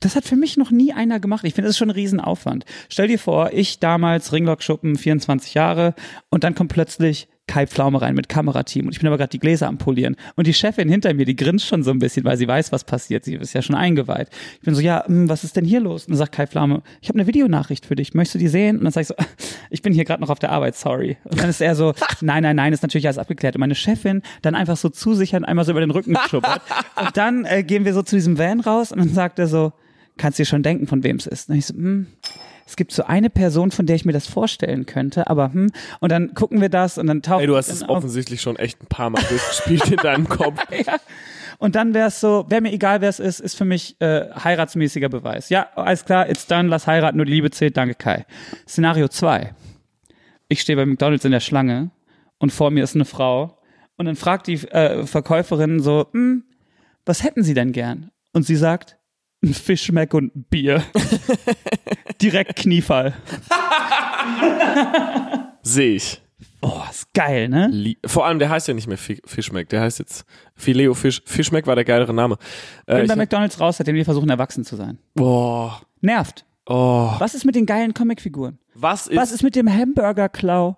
[0.00, 1.44] das hat für mich noch nie einer gemacht.
[1.44, 2.64] Ich finde, das ist schon ein Riesenaufwand.
[2.88, 5.94] Stell dir vor, ich damals Ringlock-Schuppen, 24 Jahre
[6.30, 9.38] und dann kommt plötzlich Kai Pflaume rein mit Kamerateam und ich bin aber gerade die
[9.38, 12.38] Gläser am Polieren und die Chefin hinter mir, die grinst schon so ein bisschen, weil
[12.38, 13.24] sie weiß, was passiert.
[13.24, 14.28] Sie ist ja schon eingeweiht.
[14.54, 16.04] Ich bin so, ja, hm, was ist denn hier los?
[16.04, 18.14] Und dann sagt Kai Pflaume, ich habe eine Videonachricht für dich.
[18.14, 18.78] Möchtest du die sehen?
[18.78, 19.14] Und dann sage ich so,
[19.70, 21.18] ich bin hier gerade noch auf der Arbeit, sorry.
[21.24, 23.56] Und dann ist er so, nein, nein, nein, ist natürlich alles abgeklärt.
[23.56, 26.62] Und meine Chefin dann einfach so zusichern, einmal so über den Rücken geschuppert.
[26.96, 29.72] Und dann äh, gehen wir so zu diesem Van raus und dann sagt er so,
[30.16, 31.50] kannst dir schon denken, von wem es ist.
[31.50, 32.06] Und ich so, hm,
[32.66, 36.12] es gibt so eine Person, von der ich mir das vorstellen könnte, aber hm, und
[36.12, 37.98] dann gucken wir das und dann taucht Ey, du hast es auf.
[37.98, 40.60] offensichtlich schon echt ein paar Mal durchgespielt in deinem Kopf.
[40.86, 40.96] ja.
[41.58, 44.28] Und dann wäre es so, wäre mir egal, wer es ist, ist für mich äh,
[44.32, 45.50] heiratsmäßiger Beweis.
[45.50, 48.26] Ja, alles klar, it's done, lass heiraten, nur die Liebe zählt, danke Kai.
[48.68, 49.54] Szenario 2.
[50.48, 51.90] Ich stehe bei McDonalds in der Schlange
[52.38, 53.58] und vor mir ist eine Frau
[53.96, 56.44] und dann fragt die äh, Verkäuferin so, hm,
[57.06, 58.10] was hätten Sie denn gern?
[58.32, 58.96] Und sie sagt,
[59.44, 60.82] ein Fischmeck und ein Bier.
[62.22, 63.14] Direkt Kniefall.
[65.62, 66.20] Sehe ich.
[66.62, 67.94] Oh, ist geil, ne?
[68.06, 71.20] Vor allem, der heißt ja nicht mehr Fi- Fischmeck, der heißt jetzt Fileo Fisch.
[71.26, 72.36] Fischmeck war der geilere Name.
[72.86, 74.98] Äh, Bin bei McDonalds raus, seitdem wir versuchen, erwachsen zu sein.
[75.14, 76.46] boah, Nervt.
[76.66, 77.12] oh.
[77.18, 78.58] Was ist mit den geilen Comicfiguren?
[78.74, 80.76] Was ist, Was ist mit dem Hamburger-Klau?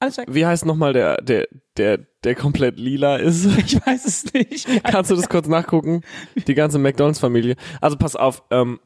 [0.00, 0.26] Alles weg.
[0.30, 3.46] wie heißt nochmal der, der, der, der komplett lila ist?
[3.58, 4.66] Ich weiß es nicht.
[4.84, 6.00] Kannst du das kurz nachgucken?
[6.46, 7.56] Die ganze McDonalds-Familie.
[7.80, 8.80] Also pass auf, ähm,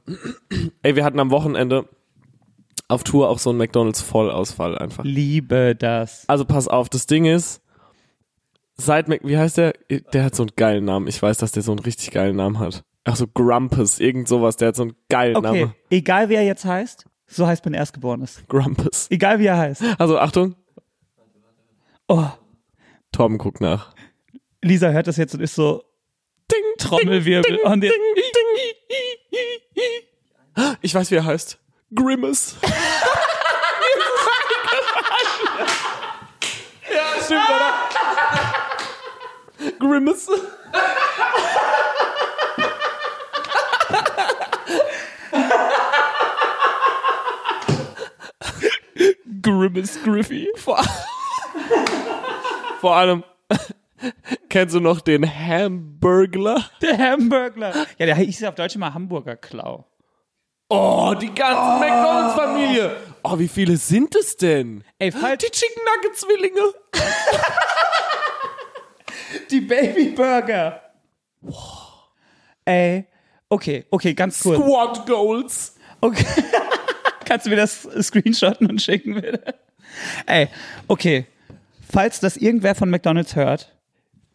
[0.83, 1.89] ey, wir hatten am Wochenende
[2.89, 5.05] auf Tour auch so einen McDonalds-Vollausfall einfach.
[5.05, 6.25] Liebe das.
[6.29, 7.63] Also pass auf, das Ding ist,
[8.77, 9.73] seit Mac, wie heißt der?
[10.13, 11.07] Der hat so einen geilen Namen.
[11.07, 12.85] Ich weiß, dass der so einen richtig geilen Namen hat.
[13.05, 15.75] Ach so, Grumpus, irgend sowas, der hat so einen geilen Okay, Namen.
[15.91, 18.43] egal wie er jetzt heißt, so heißt mein Erstgeborenes.
[18.49, 19.07] Grumpus.
[19.11, 19.83] Egal wie er heißt.
[19.99, 20.55] Also Achtung,
[22.09, 22.29] Oh,
[23.13, 23.95] Torben guckt nach.
[24.63, 25.85] Lisa hört das jetzt und ist so
[26.53, 27.61] Ding, Trommelwirbel.
[27.65, 28.25] und ding, ding.
[30.83, 31.59] Ich weiß, wie er heißt.
[31.95, 32.57] Grimace.
[36.93, 37.73] ja, stimmt, oder?
[39.79, 40.29] Grimace.
[49.43, 50.49] Grimace Griffy.
[50.57, 50.83] Vor,
[52.81, 53.25] vor allem,
[54.49, 56.71] kennst du noch den Hamburglar?
[56.83, 57.73] Der Hamburgler.
[57.99, 59.87] Ja, der hieß auf Deutsch immer Hamburger Klau.
[60.69, 62.97] Oh, die ganze McDonalds-Familie.
[63.23, 64.83] Oh, wie viele sind es denn?
[64.99, 66.73] Ey, falls Die Chicken Nugget-Zwillinge.
[69.51, 70.81] die Babyburger.
[72.65, 73.07] Ey,
[73.49, 74.59] okay, okay, ganz kurz.
[74.59, 75.77] Squad Goals.
[76.01, 76.25] Okay.
[77.25, 79.55] Kannst du mir das screenshotten und schicken, bitte?
[80.27, 80.49] Ey,
[80.89, 81.27] okay.
[81.95, 83.79] Falls das irgendwer von McDonalds hört,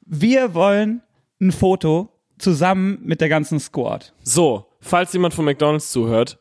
[0.06, 1.02] wir wollen
[1.42, 4.14] ein Foto zusammen mit der ganzen Squad.
[4.24, 6.40] So, falls jemand von McDonalds zuhört,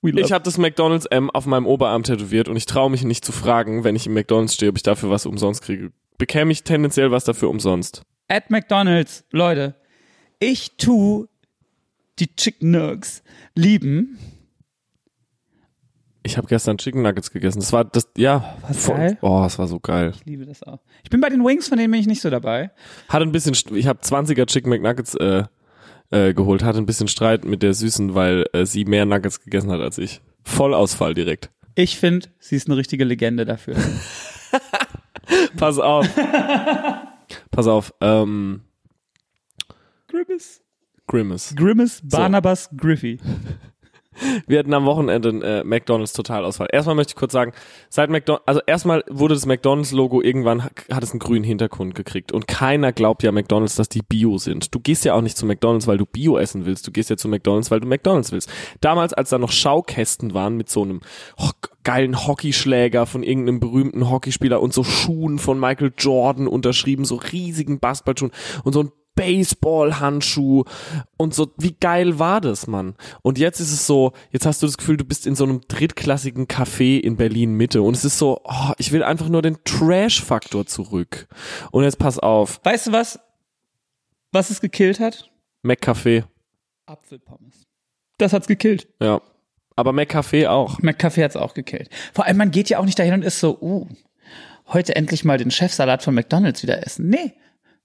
[0.00, 3.32] ich habe das McDonalds M auf meinem Oberarm tätowiert und ich traue mich nicht zu
[3.32, 5.90] fragen, wenn ich im McDonalds stehe, ob ich dafür was umsonst kriege.
[6.18, 8.02] Bekäme ich tendenziell was dafür umsonst.
[8.28, 9.74] at McDonalds, Leute,
[10.38, 11.26] ich tu
[12.20, 13.24] die Chicken Nuggets
[13.56, 14.20] lieben.
[16.22, 17.60] Ich habe gestern Chicken Nuggets gegessen.
[17.60, 18.56] Das war das, ja.
[18.66, 19.18] Was voll- geil.
[19.22, 20.12] Oh, das war so geil.
[20.14, 20.80] Ich liebe das auch.
[21.04, 22.70] Ich bin bei den Wings, von denen bin ich nicht so dabei.
[23.08, 25.44] Hatte ein bisschen, ich habe 20er Chicken McNuggets äh,
[26.10, 29.70] äh, geholt, hatte ein bisschen Streit mit der Süßen, weil äh, sie mehr Nuggets gegessen
[29.70, 30.20] hat als ich.
[30.44, 31.50] Vollausfall direkt.
[31.74, 33.76] Ich finde, sie ist eine richtige Legende dafür.
[35.56, 36.08] Pass auf.
[37.50, 37.94] Pass auf.
[38.00, 38.62] Ähm,
[40.08, 40.62] Grimace.
[41.06, 41.54] Grimace.
[41.56, 43.18] Grimace Barnabas Griffey.
[44.46, 46.68] Wir hatten am Wochenende einen äh, McDonalds Totalausfall.
[46.72, 47.52] Erstmal möchte ich kurz sagen,
[47.88, 51.94] seit McDonalds, also erstmal wurde das McDonalds Logo irgendwann ha- hat es einen grünen Hintergrund
[51.94, 54.74] gekriegt und keiner glaubt ja McDonalds, dass die Bio sind.
[54.74, 56.86] Du gehst ja auch nicht zu McDonalds, weil du Bio essen willst.
[56.86, 58.50] Du gehst ja zu McDonalds, weil du McDonalds willst.
[58.80, 61.00] Damals, als da noch Schaukästen waren mit so einem
[61.38, 61.50] ho
[61.84, 67.80] geilen Hockeyschläger von irgendeinem berühmten Hockeyspieler und so Schuhen von Michael Jordan unterschrieben, so riesigen
[67.80, 70.62] Basketballschuhen und so ein Baseballhandschuh
[71.16, 72.94] und so, wie geil war das, Mann?
[73.22, 75.60] Und jetzt ist es so, jetzt hast du das Gefühl, du bist in so einem
[75.66, 79.58] drittklassigen Café in Berlin Mitte und es ist so, oh, ich will einfach nur den
[79.64, 81.26] Trash-Faktor zurück.
[81.72, 83.18] Und jetzt pass auf, Weißt du was?
[84.30, 85.32] Was es gekillt hat?
[85.64, 86.22] McCafé,
[86.86, 87.66] Apfelpommes.
[88.18, 88.88] Das hat's gekillt.
[89.02, 89.20] ja.
[89.74, 90.80] Aber McCafé auch.
[90.80, 91.88] McCafe hat's auch gekillt.
[92.12, 93.86] Vor allem, man geht ja auch nicht dahin und ist so, uh,
[94.66, 97.08] heute endlich mal den Chefsalat von McDonalds wieder essen.
[97.08, 97.34] Nee,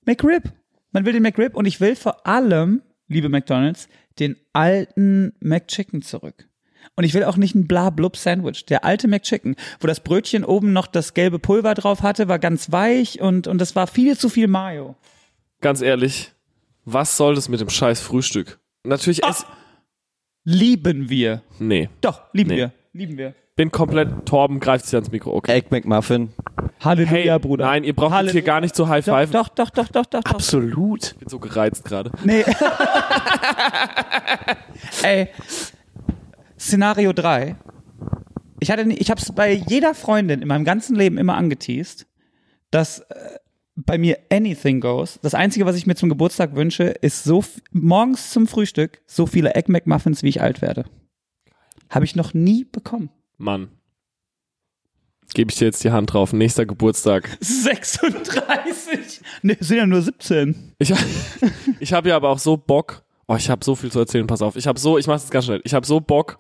[0.06, 0.52] McRib.
[0.94, 6.48] Man will den McRib und ich will vor allem, liebe McDonalds, den alten McChicken zurück.
[6.96, 8.66] Und ich will auch nicht ein Bla-Blub-Sandwich.
[8.68, 12.72] Der alte McChicken, wo das Brötchen oben noch das gelbe Pulver drauf hatte, war ganz
[12.72, 14.96] weich und, und das war viel zu viel Mayo.
[15.62, 16.32] Ganz ehrlich,
[16.86, 18.60] was soll das mit dem scheiß Frühstück?
[18.84, 19.46] Natürlich ess,
[20.44, 21.42] Lieben wir.
[21.60, 22.58] nee, Doch, lieben Nee.
[22.58, 22.72] wir.
[22.92, 23.34] Lieben wir.
[23.56, 25.54] Bin komplett, Torben greift sich ans Mikro, okay.
[25.54, 26.30] Egg McMuffin.
[26.80, 27.66] Halleluja, Bruder.
[27.66, 28.34] Nein, ihr braucht jetzt Halleluja.
[28.34, 29.32] hier gar nicht zu high Doch, five.
[29.32, 30.22] doch, doch, doch, doch, doch.
[30.24, 30.32] doch.
[30.32, 31.12] Absolut.
[31.14, 32.12] Ich bin so gereizt gerade.
[32.24, 32.44] Nee.
[35.04, 35.28] Ey.
[36.60, 37.56] Szenario 3.
[38.60, 42.08] Ich hatte ich hab's bei jeder Freundin in meinem ganzen Leben immer angeteased,
[42.72, 43.38] dass äh,
[43.76, 45.20] bei mir anything goes.
[45.22, 49.56] Das einzige, was ich mir zum Geburtstag wünsche, ist so morgens zum Frühstück so viele
[49.56, 50.86] Egg McMuffins, wie ich alt werde.
[51.90, 53.10] Habe ich noch nie bekommen.
[53.44, 53.70] Mann.
[55.36, 56.32] Gebe ich dir jetzt die Hand drauf.
[56.34, 57.30] Nächster Geburtstag.
[57.40, 59.22] 36.
[59.42, 60.74] Nee, sind ja nur 17.
[60.80, 60.94] Ich,
[61.80, 63.04] ich habe ja aber auch so Bock.
[63.28, 64.56] Oh, ich habe so viel zu erzählen, pass auf.
[64.56, 65.62] Ich habe so, ich mache das ganz schnell.
[65.64, 66.38] Ich habe so Bock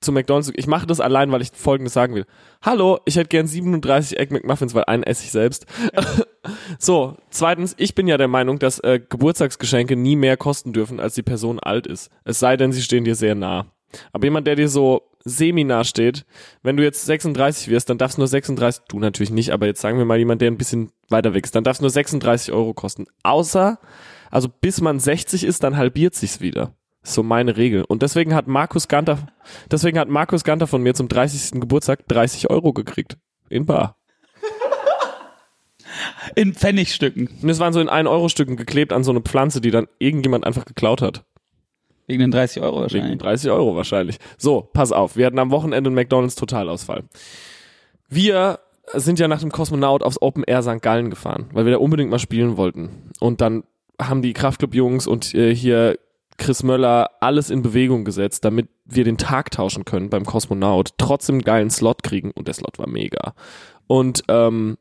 [0.00, 0.48] zu McDonald's.
[0.48, 2.26] zu- Ich mache das allein, weil ich folgendes sagen will.
[2.62, 5.66] Hallo, ich hätte gern 37 Egg McMuffins, weil einen esse ich selbst.
[6.78, 11.14] so, zweitens, ich bin ja der Meinung, dass äh, Geburtstagsgeschenke nie mehr kosten dürfen, als
[11.14, 12.10] die Person alt ist.
[12.24, 13.66] Es sei denn, sie stehen dir sehr nah.
[14.12, 16.24] Aber jemand, der dir so semi-nah steht,
[16.62, 19.98] wenn du jetzt 36 wirst, dann darfst nur 36, du natürlich nicht, aber jetzt sagen
[19.98, 22.74] wir mal jemand, der ein bisschen weiter weg ist, dann darf es nur 36 Euro
[22.74, 23.06] kosten.
[23.22, 23.78] Außer,
[24.30, 26.74] also bis man 60 ist, dann halbiert sich's wieder.
[27.02, 27.84] Ist so meine Regel.
[27.84, 29.26] Und deswegen hat Markus Ganter,
[29.70, 31.60] deswegen hat Markus Ganter von mir zum 30.
[31.60, 33.18] Geburtstag 30 Euro gekriegt.
[33.48, 33.96] In Bar.
[36.36, 37.28] In Pfennigstücken.
[37.42, 40.64] Und es waren so in 1-Euro-Stücken geklebt an so eine Pflanze, die dann irgendjemand einfach
[40.64, 41.24] geklaut hat.
[42.06, 43.18] Wegen den 30 Euro Wegen wahrscheinlich.
[43.18, 44.18] 30 Euro wahrscheinlich.
[44.38, 45.16] So, pass auf.
[45.16, 47.04] Wir hatten am Wochenende einen McDonalds Totalausfall.
[48.08, 48.58] Wir
[48.94, 50.82] sind ja nach dem Kosmonaut aufs Open Air St.
[50.82, 53.10] Gallen gefahren, weil wir da unbedingt mal spielen wollten.
[53.20, 53.64] Und dann
[54.00, 55.98] haben die Kraftclub-Jungs und äh, hier
[56.38, 61.36] Chris Möller alles in Bewegung gesetzt, damit wir den Tag tauschen können beim Kosmonaut, trotzdem
[61.36, 63.34] einen geilen Slot kriegen und der Slot war mega.
[63.86, 64.76] Und ähm,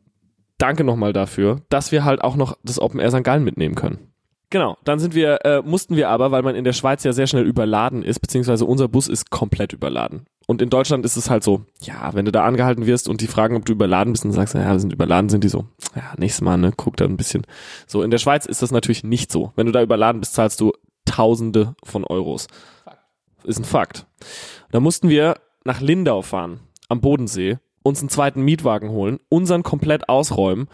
[0.57, 3.23] danke nochmal dafür, dass wir halt auch noch das Open Air St.
[3.23, 4.10] Gallen mitnehmen können.
[4.51, 7.25] Genau, dann sind wir, äh, mussten wir aber, weil man in der Schweiz ja sehr
[7.25, 10.25] schnell überladen ist, beziehungsweise unser Bus ist komplett überladen.
[10.45, 13.27] Und in Deutschland ist es halt so, ja, wenn du da angehalten wirst und die
[13.27, 16.13] fragen, ob du überladen bist und sagst, ja, wir sind überladen, sind die so, ja,
[16.17, 17.47] nächstes Mal, ne, guck da ein bisschen.
[17.87, 19.53] So, in der Schweiz ist das natürlich nicht so.
[19.55, 20.73] Wenn du da überladen bist, zahlst du
[21.05, 22.47] Tausende von Euros.
[23.45, 24.05] Ist ein Fakt.
[24.71, 26.59] Da mussten wir nach Lindau fahren,
[26.89, 30.67] am Bodensee, uns einen zweiten Mietwagen holen, unseren komplett ausräumen,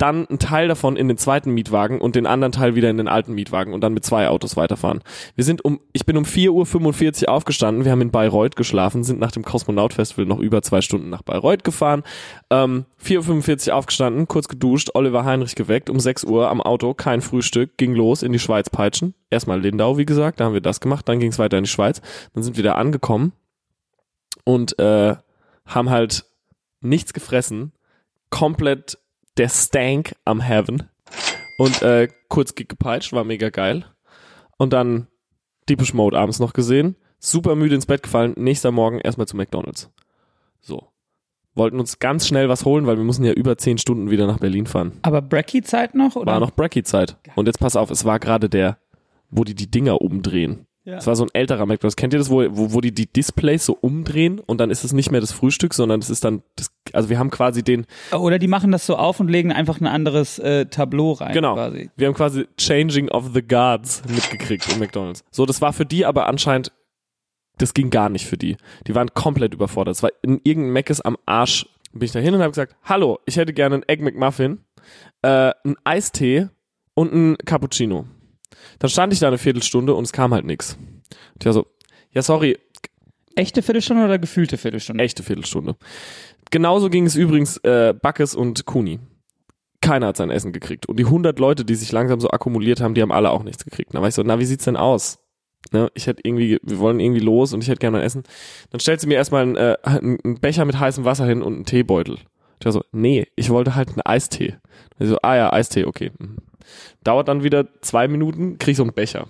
[0.00, 3.08] dann einen Teil davon in den zweiten Mietwagen und den anderen Teil wieder in den
[3.08, 5.02] alten Mietwagen und dann mit zwei Autos weiterfahren.
[5.34, 9.20] Wir sind um, ich bin um 4.45 Uhr aufgestanden, wir haben in Bayreuth geschlafen, sind
[9.20, 12.02] nach dem Kosmonaut Festival noch über zwei Stunden nach Bayreuth gefahren,
[12.48, 17.20] ähm, 4.45 Uhr aufgestanden, kurz geduscht, Oliver Heinrich geweckt, um 6 Uhr am Auto, kein
[17.20, 19.14] Frühstück, ging los in die Schweiz peitschen.
[19.28, 21.70] Erstmal Lindau, wie gesagt, da haben wir das gemacht, dann ging es weiter in die
[21.70, 22.00] Schweiz,
[22.32, 23.32] dann sind wir da angekommen
[24.44, 25.14] und äh,
[25.66, 26.24] haben halt
[26.80, 27.72] nichts gefressen,
[28.30, 28.98] komplett
[29.40, 30.82] der Stank am Heaven
[31.56, 33.86] und äh, kurz gepeitscht, war mega geil.
[34.58, 35.06] und dann
[35.66, 39.90] Deepish Mode abends noch gesehen, super müde ins Bett gefallen, nächster Morgen erstmal zu McDonalds.
[40.60, 40.88] So.
[41.54, 44.38] Wollten uns ganz schnell was holen, weil wir müssen ja über zehn Stunden wieder nach
[44.38, 44.92] Berlin fahren.
[45.00, 46.16] Aber Bracky-Zeit noch?
[46.16, 46.32] Oder?
[46.32, 47.16] War noch Bracky-Zeit.
[47.34, 48.76] Und jetzt pass auf, es war gerade der,
[49.30, 50.66] wo die die Dinger umdrehen.
[50.84, 50.96] Ja.
[50.96, 51.96] Es war so ein älterer McDonalds.
[51.96, 54.92] Kennt ihr das, wo, wo, wo die die Displays so umdrehen und dann ist es
[54.92, 58.38] nicht mehr das Frühstück, sondern es ist dann, das, also wir haben quasi den, Oder
[58.38, 61.34] die machen das so auf und legen einfach ein anderes äh, Tableau rein.
[61.34, 61.54] Genau.
[61.54, 61.90] Quasi.
[61.96, 65.22] Wir haben quasi Changing of the Guards mitgekriegt im McDonalds.
[65.30, 66.72] So, das war für die aber anscheinend,
[67.58, 68.56] das ging gar nicht für die.
[68.86, 69.96] Die waren komplett überfordert.
[69.96, 71.66] Es war in irgendeinem Meckes am Arsch.
[71.92, 74.60] Bin ich da hin und habe gesagt, hallo, ich hätte gerne einen Egg McMuffin,
[75.20, 76.48] äh, einen Eistee
[76.94, 78.06] und einen Cappuccino.
[78.78, 80.76] Dann stand ich da eine Viertelstunde und es kam halt nix.
[80.76, 81.66] Und ich war so,
[82.12, 82.56] ja sorry,
[83.36, 85.02] Echte Viertelstunde oder gefühlte Viertelstunde?
[85.02, 85.76] echte Viertelstunde.
[86.50, 88.98] Genauso ging es übrigens äh, Backes und Kuni.
[89.80, 90.86] Keiner hat sein Essen gekriegt.
[90.86, 93.64] Und die 100 Leute, die sich langsam so akkumuliert haben, die haben alle auch nichts
[93.64, 93.94] gekriegt.
[93.94, 95.20] Da war ich so, na, wie sieht's denn aus?
[95.72, 98.24] Ne, ich hätte irgendwie, wir wollen irgendwie los und ich hätte gerne mein Essen.
[98.70, 101.64] Dann stellt sie mir erstmal einen, äh, einen Becher mit heißem Wasser hin und einen
[101.64, 102.18] Teebeutel.
[102.64, 104.56] War so, nee, ich wollte halt einen Eistee.
[104.98, 106.12] Sie so, ah ja, Eistee, okay.
[106.18, 106.38] Mhm.
[107.02, 109.26] Dauert dann wieder zwei Minuten, krieg ich so einen Becher.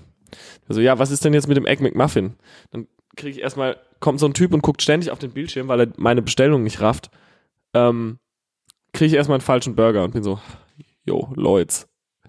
[0.68, 2.34] Also ja, was ist denn jetzt mit dem Egg McMuffin?
[2.70, 5.80] Dann kriege ich erstmal, kommt so ein Typ und guckt ständig auf den Bildschirm, weil
[5.80, 7.10] er meine Bestellung nicht rafft.
[7.74, 8.18] Ähm,
[8.92, 10.40] kriege ich erstmal einen falschen Burger und bin so,
[11.04, 11.86] yo, Leute,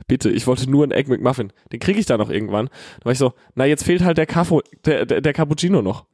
[0.07, 1.53] bitte, ich wollte nur einen Egg McMuffin.
[1.71, 2.67] Den kriege ich da noch irgendwann.
[2.99, 6.05] Da war ich so, na, jetzt fehlt halt der, Kaffo, der, der, der Cappuccino noch.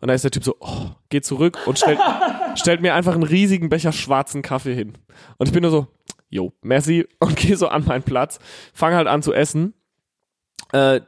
[0.00, 1.98] Und da ist der Typ so, oh, geht zurück und stellt,
[2.54, 4.94] stellt mir einfach einen riesigen Becher schwarzen Kaffee hin.
[5.36, 5.86] Und ich bin nur so,
[6.28, 8.38] yo, merci, und gehe so an meinen Platz,
[8.72, 9.74] fange halt an zu essen.
[10.72, 11.00] Äh,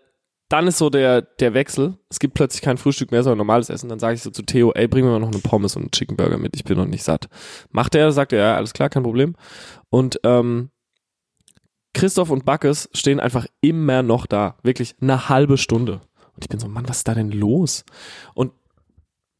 [0.51, 1.97] dann ist so der, der Wechsel.
[2.09, 3.89] Es gibt plötzlich kein Frühstück mehr, sondern normales Essen.
[3.89, 5.91] Dann sage ich so zu Theo, ey, bring mir mal noch eine Pommes und einen
[5.93, 6.57] Chicken Burger mit.
[6.57, 7.29] Ich bin noch nicht satt.
[7.71, 9.37] Macht er, sagt er, ja, alles klar, kein Problem.
[9.91, 10.71] Und ähm,
[11.95, 14.57] Christoph und Backes stehen einfach immer noch da.
[14.65, 16.01] Wirklich eine halbe Stunde.
[16.41, 17.85] Und ich bin so, Mann, was ist da denn los?
[18.33, 18.53] Und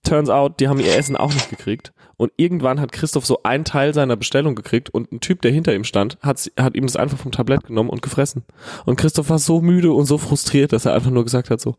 [0.05, 1.95] turns out, die haben ihr Essen auch nicht gekriegt.
[2.19, 5.75] Und irgendwann hat Christoph so einen Teil seiner Bestellung gekriegt und ein Typ, der hinter
[5.75, 8.45] ihm stand, hat, hat ihm das einfach vom Tablett genommen und gefressen.
[8.85, 11.77] Und Christoph war so müde und so frustriert, dass er einfach nur gesagt hat so,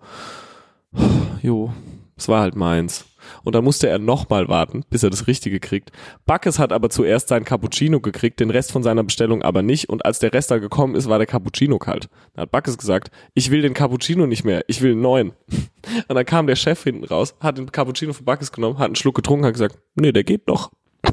[1.43, 1.71] jo,
[2.17, 3.05] es war halt meins.
[3.43, 5.91] Und dann musste er nochmal warten, bis er das Richtige kriegt.
[6.25, 9.89] Backes hat aber zuerst seinen Cappuccino gekriegt, den Rest von seiner Bestellung aber nicht.
[9.89, 12.09] Und als der Rest da gekommen ist, war der Cappuccino kalt.
[12.33, 15.33] Dann hat Backes gesagt, ich will den Cappuccino nicht mehr, ich will einen neuen.
[16.07, 18.95] Und dann kam der Chef hinten raus, hat den Cappuccino von Backes genommen, hat einen
[18.95, 20.71] Schluck getrunken, hat gesagt, nee, der geht noch.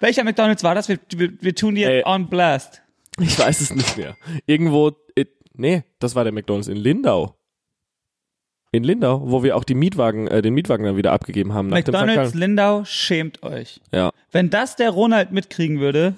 [0.00, 0.88] Welcher McDonalds war das?
[0.88, 2.02] Wir, wir, wir tun die jetzt Ey.
[2.04, 2.82] on blast.
[3.18, 4.16] Ich weiß es nicht mehr.
[4.46, 7.34] Irgendwo, it, nee, das war der McDonalds in Lindau.
[8.72, 11.68] In Lindau, wo wir auch die Mietwagen, äh, den Mietwagen dann wieder abgegeben haben.
[11.68, 12.34] Nach McDonalds.
[12.34, 13.80] Lindau, schämt euch.
[13.92, 14.10] Ja.
[14.32, 16.14] Wenn das der Ronald mitkriegen würde,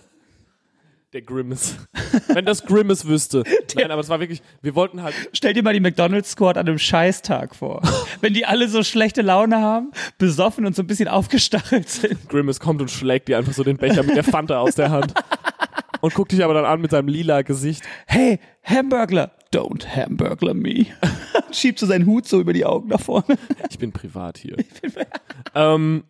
[1.15, 1.77] Der Grimace.
[2.29, 3.43] Wenn das Grimace wüsste.
[3.77, 6.69] Nein, aber es war wirklich, wir wollten halt, stell dir mal die McDonalds Squad an
[6.69, 7.81] einem Scheißtag vor.
[8.21, 12.29] Wenn die alle so schlechte Laune haben, besoffen und so ein bisschen aufgestachelt sind.
[12.29, 15.15] Grimace kommt und schlägt dir einfach so den Becher mit der Fanta aus der Hand.
[16.01, 17.83] Und guckt dich aber dann an mit seinem lila Gesicht.
[18.07, 20.87] Hey, Hamburgler, don't Hamburgler me.
[21.53, 23.39] Schiebt so seinen Hut so über die Augen nach vorne.
[23.71, 24.57] Ich bin privat hier.
[25.55, 26.05] ähm,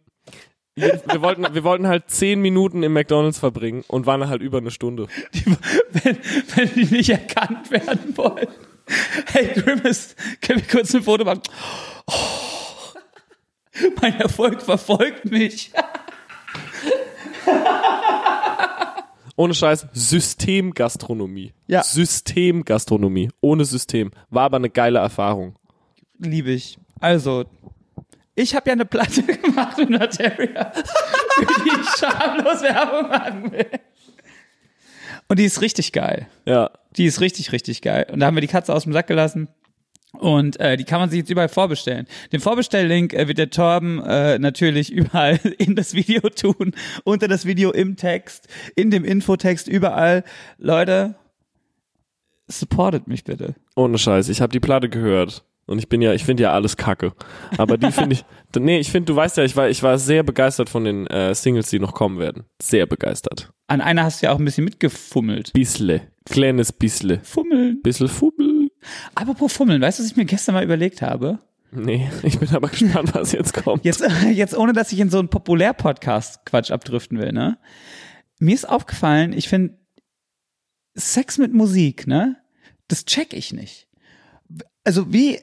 [0.74, 4.58] wir, wir, wollten, wir wollten halt zehn Minuten im McDonalds verbringen und waren halt über
[4.58, 5.08] eine Stunde.
[5.34, 5.44] Die,
[5.92, 6.18] wenn,
[6.54, 8.48] wenn die nicht erkannt werden wollen.
[9.26, 11.42] Hey, Grimace, können wir kurz ein Foto machen?
[12.06, 12.14] Oh,
[14.00, 15.72] mein Erfolg verfolgt mich.
[19.38, 21.52] Ohne Scheiß, Systemgastronomie.
[21.68, 21.84] Ja.
[21.84, 23.30] Systemgastronomie.
[23.40, 24.10] Ohne System.
[24.30, 25.54] War aber eine geile Erfahrung.
[26.18, 26.76] Liebe ich.
[26.98, 27.44] Also,
[28.34, 33.70] ich habe ja eine Platte gemacht mit Materia, für die ich schamlos Werbung machen will.
[35.28, 36.26] Und die ist richtig geil.
[36.44, 36.72] Ja.
[36.96, 38.08] Die ist richtig, richtig geil.
[38.10, 39.46] Und da haben wir die Katze aus dem Sack gelassen.
[40.12, 42.06] Und äh, die kann man sich jetzt überall vorbestellen.
[42.32, 46.72] Den Vorbestelllink äh, wird der Torben äh, natürlich überall in das Video tun,
[47.04, 50.24] unter das Video im Text, in dem Infotext, überall.
[50.56, 51.14] Leute,
[52.46, 53.54] supportet mich bitte.
[53.76, 54.28] Ohne Scheiß.
[54.28, 55.44] Ich habe die Platte gehört.
[55.66, 57.12] Und ich bin ja, ich finde ja alles kacke.
[57.58, 58.24] Aber die finde ich,
[58.58, 61.34] nee, ich finde, du weißt ja, ich war, ich war sehr begeistert von den äh,
[61.34, 62.44] Singles, die noch kommen werden.
[62.60, 63.52] Sehr begeistert.
[63.66, 65.52] An einer hast du ja auch ein bisschen mitgefummelt.
[65.52, 66.08] Bissle.
[66.24, 67.20] Kleines Bissle.
[67.22, 67.82] Fummeln.
[67.82, 68.47] Bissel Fummel.
[69.14, 71.38] Apropos Fummeln, weißt du, was ich mir gestern mal überlegt habe?
[71.70, 73.84] Nee, ich bin aber gespannt, was jetzt kommt.
[73.84, 77.58] Jetzt, jetzt ohne, dass ich in so einen Populär-Podcast-Quatsch abdriften will, ne?
[78.38, 79.76] Mir ist aufgefallen, ich finde,
[80.94, 82.36] Sex mit Musik, ne?
[82.88, 83.88] Das check ich nicht.
[84.84, 85.40] Also wie,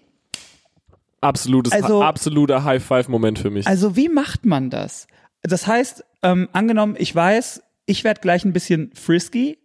[1.21, 3.65] Absolutes, Also- absoluter High-Five-Moment für mich.
[3.67, 5.07] also wie macht man das?
[5.41, 9.57] Das heißt, ähm, angenommen, ich weiß, ich werde gleich ein bisschen frisky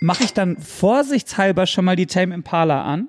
[0.00, 3.08] mache ich dann vorsichtshalber schon mal die Tame Impala an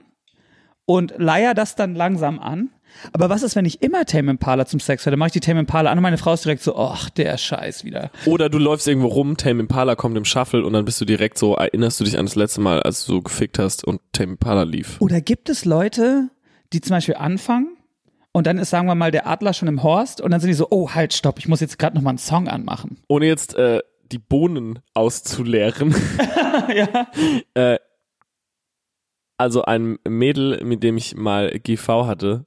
[0.86, 2.70] und leier das dann langsam an.
[3.14, 5.12] Aber was ist, wenn ich immer Tame Impala zum Sex höre?
[5.12, 7.38] Dann mache ich die Tame Impala an und meine Frau ist direkt so, ach, der
[7.38, 8.10] Scheiß wieder.
[8.26, 11.38] Oder du läufst irgendwo rum, Tame Impala kommt im Shuffle und dann bist du direkt
[11.38, 14.34] so, erinnerst du dich an das letzte Mal, als du so gefickt hast und Tame
[14.34, 15.00] Impala lief.
[15.00, 16.30] Oder gibt es Leute,
[16.74, 17.78] die zum Beispiel anfangen
[18.32, 20.54] und dann ist, sagen wir mal, der Adler schon im Horst und dann sind die
[20.54, 22.98] so, oh, halt, stopp, ich muss jetzt gerade nochmal einen Song anmachen.
[23.08, 23.82] Ohne jetzt äh,
[24.12, 25.96] die Bohnen auszuleeren.
[26.74, 27.08] ja.
[27.54, 27.80] äh,
[29.38, 32.46] also ein Mädel, mit dem ich mal GV hatte,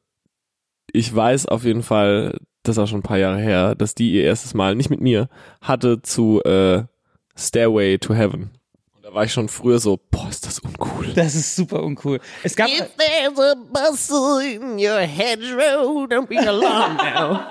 [0.92, 4.12] ich weiß auf jeden Fall, das ist auch schon ein paar Jahre her, dass die
[4.12, 5.28] ihr erstes Mal, nicht mit mir,
[5.62, 6.84] hatte zu äh,
[7.36, 8.50] Stairway to Heaven.
[8.96, 11.12] Und da war ich schon früher so, boah, ist das uncool.
[11.14, 12.20] Das ist super uncool.
[12.42, 17.46] Es gab, If there's a bustle in your hedgerow, don't be alarmed now.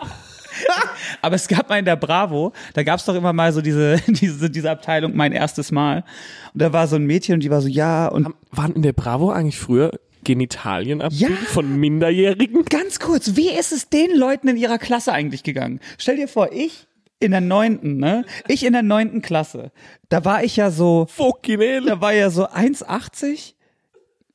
[1.21, 3.97] aber es gab mal in der Bravo, da gab es doch immer mal so diese,
[4.07, 6.03] diese, diese Abteilung, mein erstes Mal.
[6.53, 8.93] Und da war so ein Mädchen und die war so, ja, und Waren in der
[8.93, 9.91] Bravo eigentlich früher
[10.23, 11.29] Genitalien Ja.
[11.47, 12.65] von Minderjährigen?
[12.65, 15.79] Ganz kurz, wie ist es den Leuten in ihrer Klasse eigentlich gegangen?
[15.97, 16.87] Stell dir vor, ich
[17.19, 18.25] in der neunten, ne?
[18.47, 19.71] Ich in der neunten Klasse.
[20.07, 23.53] Da war ich ja so, Fucking da war ja so 1,80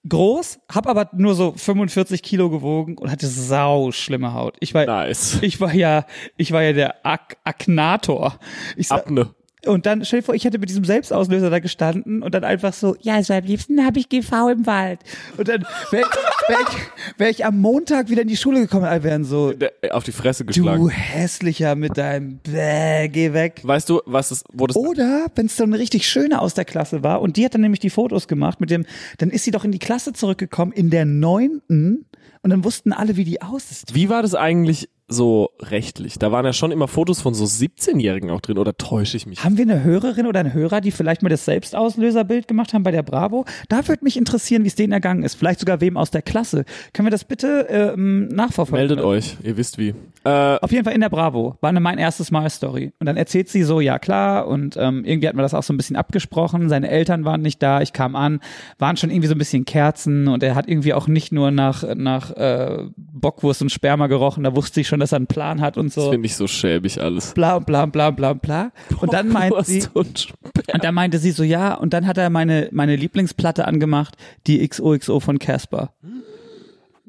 [0.09, 4.57] groß, hab aber nur so 45 Kilo gewogen und hatte sau schlimme Haut.
[4.61, 5.39] Ich war, Nice.
[5.43, 6.05] ich war ja,
[6.37, 8.39] ich war ja der Ak Aknator.
[8.77, 9.35] Ich sa- Abne.
[9.67, 12.73] Und dann stell dir vor, ich hätte mit diesem Selbstauslöser da gestanden und dann einfach
[12.73, 15.01] so, ja, so am liebsten habe ich GV im Wald.
[15.37, 18.85] Und dann wäre ich, wär ich, wär ich am Montag wieder in die Schule gekommen,
[18.85, 20.83] alle wären so, äh, auf die Fresse geschlagen.
[20.83, 23.61] du hässlicher mit deinem Bäh, geh weg.
[23.63, 26.65] Weißt du, was es, wo das Oder wenn es so eine richtig schöne aus der
[26.65, 28.87] Klasse war und die hat dann nämlich die Fotos gemacht mit dem,
[29.19, 32.07] dann ist sie doch in die Klasse zurückgekommen in der neunten
[32.43, 33.95] und dann wussten alle, wie die aussieht.
[33.95, 36.19] Wie war das eigentlich so rechtlich?
[36.19, 39.45] Da waren ja schon immer Fotos von so 17-Jährigen auch drin, oder täusche ich mich?
[39.45, 42.91] Haben wir eine Hörerin oder einen Hörer, die vielleicht mal das Selbstauslöserbild gemacht haben bei
[42.91, 43.45] der Bravo?
[43.69, 45.35] Da würde mich interessieren, wie es denen ergangen ist.
[45.35, 46.65] Vielleicht sogar wem aus der Klasse.
[46.93, 48.87] Können wir das bitte ähm, nachverfolgen?
[48.87, 49.95] Meldet euch, ihr wisst wie.
[50.25, 51.57] Äh, Auf jeden Fall in der Bravo.
[51.61, 52.93] War eine mein erstes Mal Story.
[52.99, 54.49] Und dann erzählt sie so, ja klar.
[54.49, 56.69] Und ähm, irgendwie hat man das auch so ein bisschen abgesprochen.
[56.71, 57.83] Seine Eltern waren nicht da.
[57.83, 58.41] Ich kam an,
[58.79, 60.29] waren schon irgendwie so ein bisschen Kerzen.
[60.29, 64.45] Und er hat irgendwie auch nicht nur nach, nach äh, Bockwurst und Sperma gerochen.
[64.45, 66.11] Da wusste ich schon, dass er einen Plan hat und das so.
[66.11, 67.33] finde ich so schäbig alles.
[67.35, 68.73] Bla und bla und bla und bla und bla.
[69.01, 70.35] Und dann meint Wurst sie, und
[70.83, 74.17] dann meinte sie so, ja, und dann hat er meine, meine Lieblingsplatte angemacht,
[74.47, 75.93] die XOXO von Casper.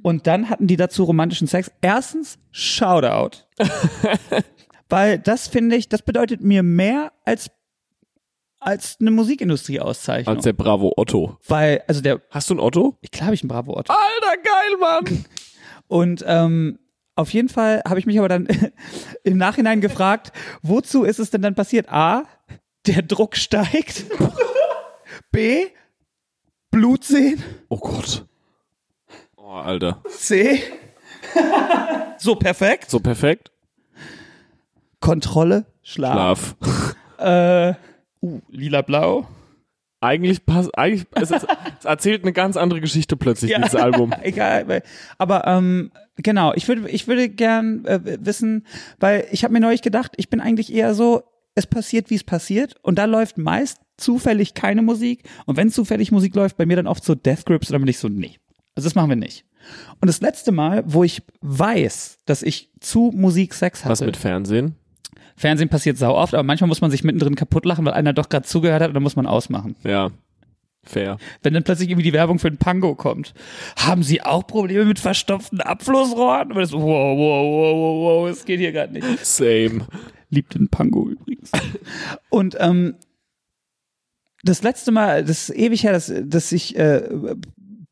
[0.01, 1.71] Und dann hatten die dazu romantischen Sex.
[1.81, 3.37] Erstens, Shoutout.
[4.89, 7.49] Weil das finde ich, das bedeutet mir mehr als,
[8.59, 10.35] als eine Musikindustrie-Auszeichnung.
[10.35, 11.39] Als der Bravo Otto.
[11.47, 12.97] Weil, also der, Hast du ein Otto?
[13.01, 13.91] ich glaube, ich ein Bravo Otto.
[13.91, 15.25] Alter, geil, Mann!
[15.87, 16.79] Und ähm,
[17.15, 18.47] auf jeden Fall habe ich mich aber dann
[19.23, 21.89] im Nachhinein gefragt, wozu ist es denn dann passiert?
[21.89, 22.25] A,
[22.85, 24.05] der Druck steigt.
[25.31, 25.67] B,
[26.71, 27.41] Blut sehen.
[27.69, 28.25] Oh Gott.
[29.37, 30.01] Oh, Alter.
[30.09, 30.61] C,
[32.17, 32.89] so perfekt.
[32.89, 33.51] So perfekt.
[34.99, 36.55] Kontrolle, Schlaf.
[36.61, 36.95] Schlaf.
[37.17, 37.73] Äh,
[38.21, 39.27] uh, lila-blau.
[40.05, 41.47] Eigentlich passt, eigentlich, es, ist,
[41.79, 44.13] es erzählt eine ganz andere Geschichte plötzlich, dieses Album.
[44.21, 44.83] Egal,
[45.17, 48.65] aber ähm, genau, ich würde, ich würde gern äh, wissen,
[48.99, 51.23] weil ich habe mir neulich gedacht, ich bin eigentlich eher so,
[51.55, 56.11] es passiert, wie es passiert, und da läuft meist zufällig keine Musik, und wenn zufällig
[56.11, 58.37] Musik läuft, bei mir dann oft so Death Grips, und dann bin ich so, nee,
[58.75, 59.45] also das machen wir nicht.
[60.01, 64.17] Und das letzte Mal, wo ich weiß, dass ich zu Musik Sex hatte, Was mit
[64.17, 64.75] Fernsehen?
[65.35, 68.29] Fernsehen passiert sau oft, aber manchmal muss man sich mittendrin kaputt lachen, weil einer doch
[68.29, 69.75] gerade zugehört hat, und dann muss man ausmachen.
[69.83, 70.11] Ja.
[70.87, 71.17] Fair.
[71.41, 73.33] wenn dann plötzlich irgendwie die Werbung für ein Pango kommt.
[73.75, 76.51] Haben Sie auch Probleme mit verstopften Abflussrohren?
[76.51, 79.25] Und das, wow, wow, wow, wow, wow, es geht hier gerade nicht.
[79.25, 79.87] Same.
[80.29, 81.51] Liebt den Pango übrigens.
[82.29, 82.95] Und ähm,
[84.43, 87.35] das letzte Mal, das ist ewig her, dass, dass ich äh,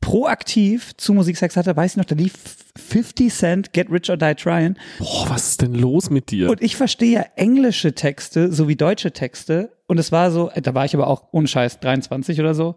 [0.03, 2.33] proaktiv zu Musiksex hatte, weiß ich noch, da lief
[2.75, 4.75] 50 Cent Get Rich or Die Tryin'.
[4.99, 6.49] Boah, was ist denn los mit dir?
[6.49, 9.71] Und ich verstehe ja englische Texte sowie deutsche Texte.
[9.87, 12.75] Und es war so, äh, da war ich aber auch ohne Scheiß 23 oder so.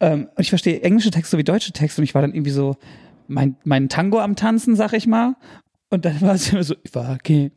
[0.00, 2.00] Ähm, und ich verstehe englische Texte sowie deutsche Texte.
[2.00, 2.76] Und ich war dann irgendwie so
[3.28, 5.36] mein, mein Tango am Tanzen, sag ich mal.
[5.90, 7.52] Und dann war es immer so, if I can't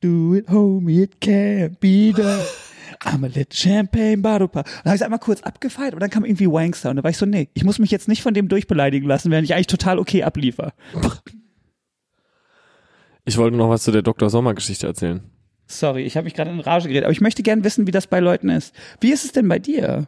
[0.00, 2.40] do it, homie, it can't be done.
[3.00, 4.64] I'm a little champagne bottle pop.
[4.64, 6.90] Dann habe ich es einmal kurz abgefeiert und dann kam irgendwie Wankster.
[6.90, 9.30] Und da war ich so, nee, ich muss mich jetzt nicht von dem durchbeleidigen lassen,
[9.30, 10.72] während ich eigentlich total okay abliefer.
[13.24, 14.28] Ich wollte noch was zu der Dr.
[14.28, 15.22] Sommer Geschichte erzählen.
[15.66, 18.06] Sorry, ich habe mich gerade in Rage geredet, aber ich möchte gern wissen, wie das
[18.06, 18.74] bei Leuten ist.
[19.00, 20.06] Wie ist es denn bei dir?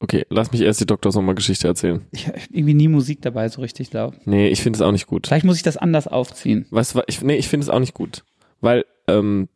[0.00, 1.10] Okay, lass mich erst die Dr.
[1.10, 2.06] Sommer Geschichte erzählen.
[2.12, 4.14] Ich habe irgendwie nie Musik dabei, so richtig laut.
[4.26, 5.26] Nee, ich finde es auch nicht gut.
[5.26, 6.66] Vielleicht muss ich das anders aufziehen.
[6.70, 8.24] Du, was, ich, nee, ich finde es auch nicht gut.
[8.60, 9.48] Weil, ähm,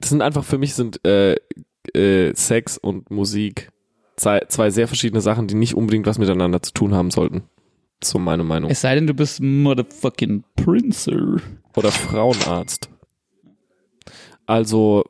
[0.00, 1.36] das sind einfach, für mich sind äh,
[1.94, 3.70] äh, Sex und Musik
[4.16, 7.42] zwei, zwei sehr verschiedene Sachen, die nicht unbedingt was miteinander zu tun haben sollten.
[8.02, 8.70] So meine Meinung.
[8.70, 11.36] Es sei denn, du bist motherfucking Princer.
[11.76, 12.88] Oder Frauenarzt.
[14.46, 15.04] Also,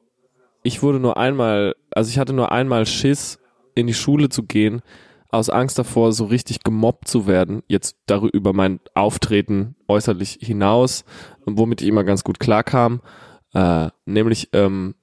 [0.63, 3.39] ich wurde nur einmal, also ich hatte nur einmal Schiss,
[3.75, 4.83] in die Schule zu gehen,
[5.31, 7.63] aus Angst davor, so richtig gemobbt zu werden.
[7.69, 11.05] Jetzt darüber mein Auftreten äußerlich hinaus,
[11.47, 13.01] womit ich immer ganz gut klarkam.
[13.55, 14.95] Äh, nämlich, ähm,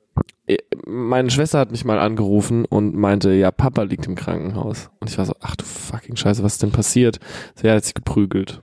[0.47, 4.89] eh, meine Schwester hat mich mal angerufen und meinte, ja, Papa liegt im Krankenhaus.
[4.99, 7.19] Und ich war so, ach du fucking Scheiße, was ist denn passiert?
[7.55, 8.61] Sie hat sich geprügelt.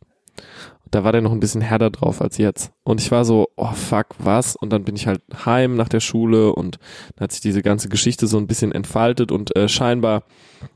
[0.91, 2.73] Da war der noch ein bisschen härter drauf als jetzt.
[2.85, 4.55] Und ich war so, oh fuck, was?
[4.55, 6.79] Und dann bin ich halt heim nach der Schule und
[7.17, 10.23] dann hat sich diese ganze Geschichte so ein bisschen entfaltet und äh, scheinbar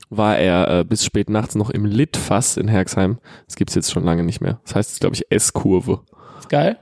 [0.09, 3.19] war er äh, bis spät nachts noch im Litfass in Herxheim.
[3.45, 4.59] Das gibt's jetzt schon lange nicht mehr.
[4.65, 6.01] Das heißt jetzt, glaube ich, S-Kurve.
[6.39, 6.77] Ist geil.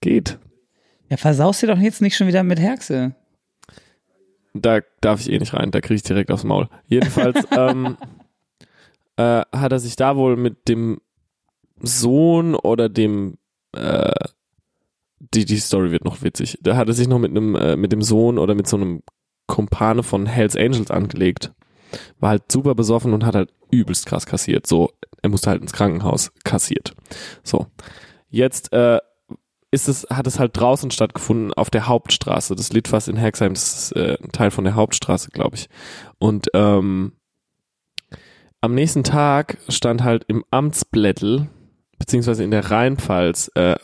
[0.00, 0.38] Geht.
[1.08, 3.14] Ja, versaust dir doch jetzt nicht schon wieder mit Herxe.
[4.54, 6.68] Da darf ich eh nicht rein, da kriege ich direkt aufs Maul.
[6.86, 7.96] Jedenfalls ähm,
[9.16, 11.00] äh, hat er sich da wohl mit dem
[11.80, 13.38] Sohn oder dem
[13.72, 14.12] äh,
[15.34, 16.58] die, die Story wird noch witzig.
[16.62, 19.02] Da hat er sich noch mit einem, äh, mit dem Sohn oder mit so einem
[19.46, 21.52] Kumpane von Hells Angels angelegt.
[22.18, 24.66] War halt super besoffen und hat halt übelst krass kassiert.
[24.66, 24.90] So,
[25.22, 26.94] er musste halt ins Krankenhaus kassiert.
[27.42, 27.66] So.
[28.28, 28.98] Jetzt äh,
[29.70, 32.56] ist es, hat es halt draußen stattgefunden auf der Hauptstraße.
[32.56, 35.68] Das Litfass in Herxheim das ist äh, ein Teil von der Hauptstraße, glaube ich.
[36.18, 37.12] Und ähm,
[38.60, 41.48] am nächsten Tag stand halt im Amtsblättel,
[41.98, 43.76] beziehungsweise in der Rheinpfalz, äh,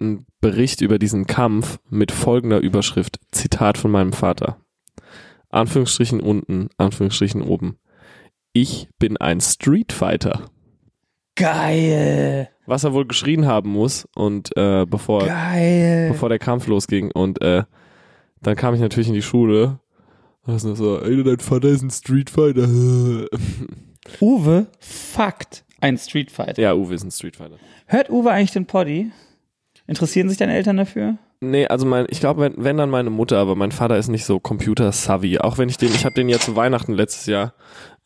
[0.00, 4.58] ein Bericht über diesen Kampf mit folgender Überschrift, Zitat von meinem Vater.
[5.50, 7.78] Anführungsstrichen unten, Anführungsstrichen oben.
[8.52, 10.50] Ich bin ein Streetfighter.
[11.36, 12.53] Geil.
[12.66, 16.08] Was er wohl geschrien haben muss und äh, bevor Geil.
[16.10, 17.10] bevor der Kampf losging.
[17.12, 17.64] Und äh,
[18.40, 19.78] dann kam ich natürlich in die Schule.
[20.46, 22.68] Und ist so, ey, dein Vater ist ein Streetfighter.
[24.20, 26.60] Uwe fuckt ein Street Fighter.
[26.60, 27.56] ja, Uwe ist ein Streetfighter.
[27.86, 29.10] Hört Uwe eigentlich den Poddy?
[29.86, 31.18] Interessieren sich deine Eltern dafür?
[31.40, 34.24] Nee, also mein, ich glaube, wenn, wenn dann meine Mutter, aber mein Vater ist nicht
[34.24, 35.38] so computer-savvy.
[35.38, 37.52] Auch wenn ich den, ich habe den ja zu Weihnachten letztes Jahr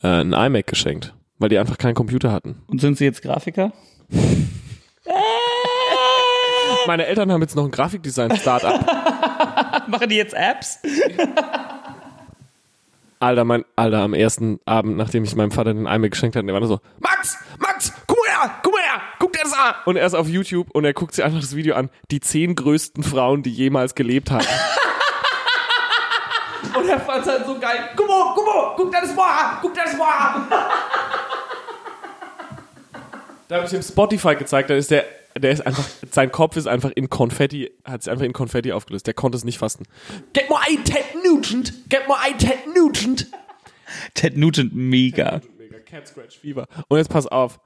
[0.02, 2.62] äh, einen iMac geschenkt, weil die einfach keinen Computer hatten.
[2.66, 3.72] Und sind sie jetzt Grafiker?
[6.86, 8.80] Meine Eltern haben jetzt noch ein Grafikdesign-Startup.
[9.88, 10.78] Machen die jetzt Apps?
[13.20, 16.54] Alter, mein, Alter, am ersten Abend, nachdem ich meinem Vater den iMac geschenkt hatte, der
[16.54, 19.74] war nur so, Max, Max, guck mal her, guck mal her, guck dir das an.
[19.86, 22.54] Und er ist auf YouTube und er guckt sich einfach das Video an, die zehn
[22.54, 24.46] größten Frauen, die jemals gelebt haben.
[26.74, 27.90] Und er fand halt so geil.
[27.96, 30.46] Guck mal, guck mal, guck dir das mal an, guck dir das mal an.
[33.48, 35.04] Da habe ich ihm Spotify gezeigt, da ist der,
[35.36, 39.06] der ist einfach, sein Kopf ist einfach in Konfetti, hat sich einfach in Konfetti aufgelöst.
[39.06, 39.86] Der konnte es nicht fassen.
[40.34, 41.72] Get more I Ted Nugent.
[41.88, 43.26] Get more I Ted Nugent.
[44.12, 45.40] Ted Nugent, mega.
[45.58, 46.66] Mega Cat Scratch Fever.
[46.88, 47.58] Und jetzt pass auf.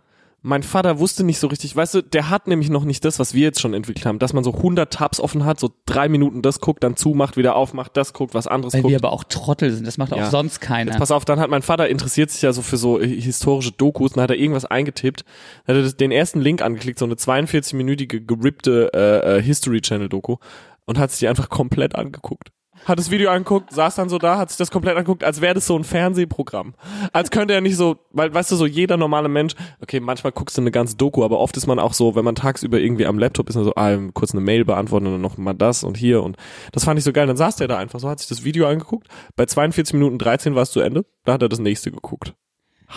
[0.44, 3.32] Mein Vater wusste nicht so richtig, weißt du, der hat nämlich noch nicht das, was
[3.32, 6.42] wir jetzt schon entwickelt haben, dass man so 100 Tabs offen hat, so drei Minuten
[6.42, 8.90] das guckt, dann zumacht, wieder aufmacht, das guckt, was anderes Weil guckt.
[8.90, 9.86] wir aber auch Trottel sind.
[9.86, 10.30] Das macht auch Ja.
[10.30, 10.90] sonst keiner.
[10.90, 13.70] Jetzt pass auf, dann hat mein Vater interessiert sich ja so für so äh, historische
[13.70, 15.24] Dokus, dann hat er irgendwas eingetippt,
[15.66, 20.08] dann hat er den ersten Link angeklickt, so eine 42-minütige gerippte äh, äh, History Channel
[20.08, 20.38] Doku
[20.86, 22.50] und hat sich die einfach komplett angeguckt.
[22.84, 25.54] Hat das Video angeguckt, saß dann so da, hat sich das komplett angeguckt, als wäre
[25.54, 26.74] das so ein Fernsehprogramm.
[27.12, 30.56] Als könnte er nicht so, weil, weißt du, so jeder normale Mensch, okay, manchmal guckst
[30.56, 33.18] du eine ganze Doku, aber oft ist man auch so, wenn man tagsüber irgendwie am
[33.18, 35.96] Laptop ist, dann so, ah, kurz eine Mail beantworten und dann noch mal das und
[35.96, 36.36] hier und
[36.72, 37.26] das fand ich so geil.
[37.26, 39.08] Dann saß der da einfach so, hat sich das Video angeguckt.
[39.36, 42.34] Bei 42 Minuten 13 war es zu Ende, da hat er das nächste geguckt.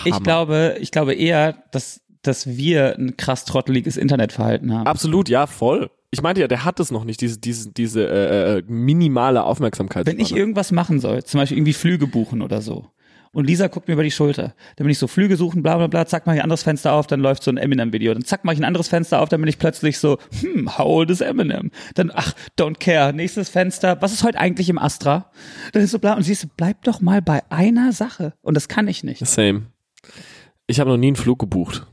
[0.04, 0.24] ich Hammer.
[0.24, 4.88] glaube, ich glaube eher, dass, dass wir ein krass trotteliges Internetverhalten haben.
[4.88, 5.90] Absolut, ja, voll.
[6.12, 10.06] Ich meinte ja, der hat es noch nicht, diese, diese, diese äh, äh, minimale Aufmerksamkeit.
[10.06, 12.91] Wenn ich irgendwas machen soll, zum Beispiel irgendwie Flüge buchen oder so,
[13.36, 15.88] und Lisa guckt mir über die Schulter, dann bin ich so Flüge suchen, bla bla
[15.88, 18.45] bla, zack, mach ich ein anderes Fenster auf, dann läuft so ein Eminem-Video, dann zack,
[18.45, 21.20] mach ich ein anderes Fenster auf, dann bin ich plötzlich so, hm, how old is
[21.20, 21.70] Eminem?
[21.95, 25.32] Dann, ach, don't care, nächstes Fenster, was ist heute eigentlich im Astra?
[25.74, 28.34] Dann ist so bla, und siehst du, bleib doch mal bei einer Sache.
[28.41, 29.26] Und das kann ich nicht.
[29.28, 29.64] Same.
[30.68, 31.86] Ich habe noch nie einen Flug gebucht.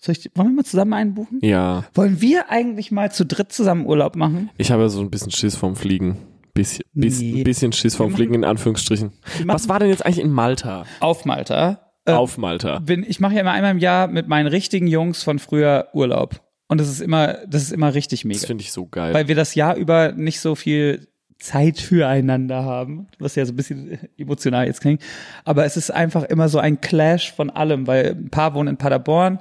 [0.00, 1.38] Soll ich, wollen wir mal zusammen einen buchen?
[1.42, 4.50] Ja, Wollen wir eigentlich mal zu dritt zusammen Urlaub machen?
[4.56, 6.16] ich habe ja so ein bisschen Schiss vorm Fliegen.
[6.54, 7.42] Bisschen, bis, Nee.
[7.44, 9.12] bisschen Schiss vorm Wir Fliegen in Anführungsstrichen.
[9.44, 10.84] Was war denn jetzt eigentlich in Malta?
[11.00, 11.92] Auf Malta.
[12.06, 12.78] Äh, Auf Malta.
[12.78, 16.40] bin, ich mache ja immer einmal im Jahr mit meinen richtigen Jungs von früher Urlaub.
[16.66, 18.46] Und das ist immer, das ist immer richtig Das mega.
[18.46, 19.12] finde ich so geil.
[19.12, 23.56] Weil wir das Jahr über nicht so viel Zeit füreinander haben, was ja so ein
[23.56, 25.02] bisschen emotional jetzt klingt.
[25.44, 28.76] Aber es ist einfach immer so ein Clash von allem, weil ein paar wohnen in
[28.76, 29.38] Paderborn,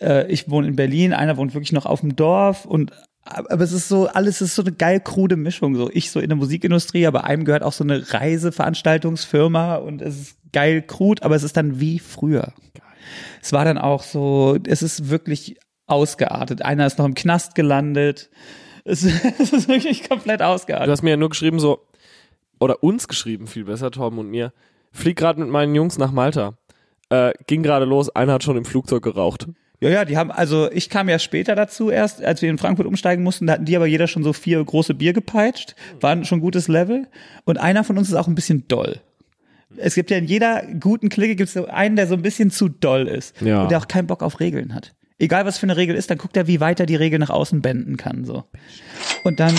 [0.00, 2.92] äh, ich wohne in Berlin, einer wohnt wirklich noch auf dem Dorf und
[3.28, 5.74] aber es ist so, alles ist so eine geil krude Mischung.
[5.74, 10.20] So ich so in der Musikindustrie, aber einem gehört auch so eine Reiseveranstaltungsfirma und es
[10.20, 12.52] ist geil krud, aber es ist dann wie früher.
[13.42, 16.62] Es war dann auch so, es ist wirklich ausgeartet.
[16.62, 18.30] Einer ist noch im Knast gelandet.
[18.84, 19.04] Es,
[19.38, 20.88] es ist wirklich komplett Du ausgeartet.
[20.88, 21.86] hast mir ja nur geschrieben so,
[22.60, 24.52] oder uns geschrieben, viel besser, Torben und mir.
[24.92, 26.56] Flieg gerade mit meinen Jungs nach Malta.
[27.08, 29.48] Äh, ging gerade los, einer hat schon im Flugzeug geraucht.
[29.80, 32.86] Ja, ja, die haben, also ich kam ja später dazu erst, als wir in Frankfurt
[32.86, 36.38] umsteigen mussten, da hatten die aber jeder schon so vier große Bier gepeitscht, waren schon
[36.38, 37.06] ein gutes Level.
[37.44, 39.00] Und einer von uns ist auch ein bisschen doll.
[39.76, 42.50] Es gibt ja in jeder guten Clique gibt es so einen, der so ein bisschen
[42.50, 43.40] zu doll ist.
[43.42, 43.62] Ja.
[43.62, 44.94] Und der auch keinen Bock auf Regeln hat.
[45.18, 47.30] Egal was für eine Regel ist, dann guckt er, wie weit er die Regel nach
[47.30, 48.44] außen benden kann, so.
[49.24, 49.54] Und dann,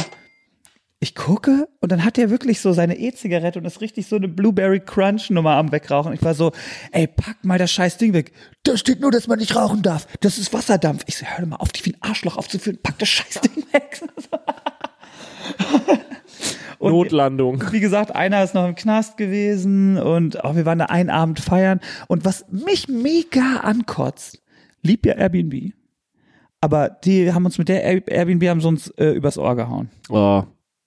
[1.00, 4.28] ich gucke und dann hat er wirklich so seine E-Zigarette und ist richtig so eine
[4.28, 6.14] Blueberry Crunch Nummer am wegrauchen.
[6.14, 6.52] Ich war so,
[6.92, 8.32] ey, pack mal das scheiß Ding weg.
[8.64, 10.08] Da steht nur, dass man nicht rauchen darf.
[10.22, 11.04] Das ist Wasserdampf.
[11.06, 12.80] Ich so, hör mal auf, dich wie ein Arschloch aufzuführen.
[12.82, 14.02] Pack das scheiß Ding weg.
[16.80, 17.64] Und Notlandung.
[17.72, 21.40] wie gesagt, einer ist noch im Knast gewesen und auch wir waren da einen Abend
[21.40, 21.80] feiern.
[22.08, 24.44] Und was mich mega ankotzt,
[24.84, 25.74] lieb ja Airbnb.
[26.62, 29.90] Aber die haben uns mit der Air- Airbnb haben sie uns äh, übers Ohr gehauen.
[30.10, 30.44] Oh,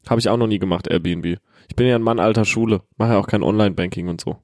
[0.09, 1.39] habe ich auch noch nie gemacht, Airbnb.
[1.69, 4.39] Ich bin ja ein Mann alter Schule, mache ja auch kein Online-Banking und so.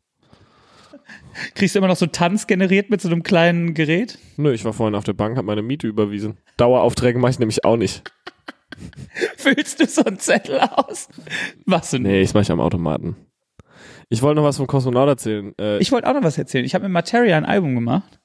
[1.55, 4.19] Kriegst du immer noch so Tanz generiert mit so einem kleinen Gerät?
[4.37, 6.39] Nö, ich war vorhin auf der Bank, habe meine Miete überwiesen.
[6.57, 8.03] Daueraufträge mache ich nämlich auch nicht.
[9.37, 11.09] Füllst du so einen Zettel aus?
[11.65, 12.07] Machst du nicht.
[12.11, 13.17] Nee, ich mache ich am Automaten.
[14.09, 15.53] Ich wollte noch was vom Kosmonaut erzählen.
[15.61, 16.65] Äh, Ich wollte auch noch was erzählen.
[16.65, 18.19] Ich habe mit Materia ein Album gemacht.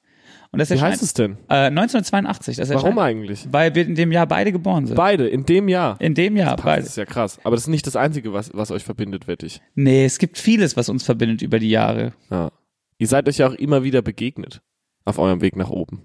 [0.52, 1.38] Und das wie erscheint, heißt es denn?
[1.48, 2.58] Äh, 1982.
[2.58, 3.48] Das Warum eigentlich?
[3.50, 4.96] Weil wir in dem Jahr beide geboren sind.
[4.96, 5.96] Beide, in dem Jahr.
[5.98, 6.86] in dem Jahr Das beide.
[6.86, 7.38] ist ja krass.
[7.42, 9.62] Aber das ist nicht das Einzige, was, was euch verbindet, wette ich.
[9.74, 12.12] Nee, es gibt vieles, was uns verbindet über die Jahre.
[12.30, 12.50] Ja.
[12.98, 14.60] Ihr seid euch ja auch immer wieder begegnet.
[15.06, 16.04] Auf eurem Weg nach oben.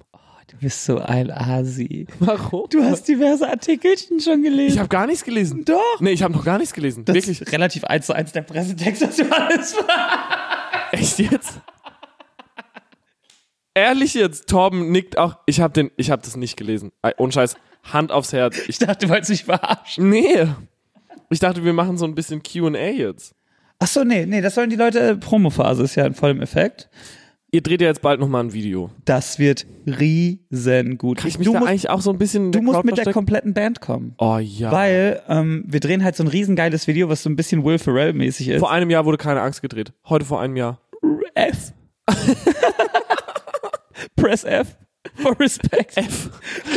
[0.50, 2.08] Du bist so ein Asi.
[2.20, 2.68] Warum?
[2.70, 4.76] Du hast diverse Artikelchen schon gelesen.
[4.76, 5.66] Ich habe gar nichts gelesen.
[5.66, 6.00] Doch.
[6.00, 7.04] Nee, ich habe noch gar nichts gelesen.
[7.04, 7.42] das Wirklich.
[7.42, 10.90] ist relativ eins zu eins der Pressetext, das du alles war.
[10.94, 11.60] Echt jetzt?
[13.78, 15.38] Ehrlich jetzt, Torben nickt auch.
[15.46, 16.92] Ich habe den, ich habe das nicht gelesen.
[17.18, 18.58] Ohne Scheiß, Hand aufs Herz.
[18.58, 20.10] Ich, Ich dachte, du wolltest mich verarschen.
[20.10, 20.48] nee.
[21.30, 23.36] Ich dachte, wir machen so ein bisschen Q&A jetzt.
[23.78, 26.90] Ach so, nee, nee, das sollen die Leute, Promophase ist ja in vollem Effekt.
[27.52, 28.90] Ihr dreht ja jetzt bald noch mal ein Video.
[29.06, 31.20] Das wird riesengut.
[31.20, 33.14] Krieg ich mich du da musst, eigentlich auch so ein bisschen du musst mit der
[33.14, 34.16] kompletten Band kommen.
[34.18, 34.72] Oh ja.
[34.72, 38.48] Weil ähm, wir drehen halt so ein riesengeiles Video, was so ein bisschen Will Ferrell-mäßig
[38.50, 38.60] ist.
[38.60, 39.94] vor einem Jahr wurde keine Angst gedreht.
[40.10, 40.82] Heute vor einem Jahr.
[41.36, 41.74] F.
[44.18, 44.76] Press F
[45.16, 45.96] for respect.
[45.96, 46.30] F.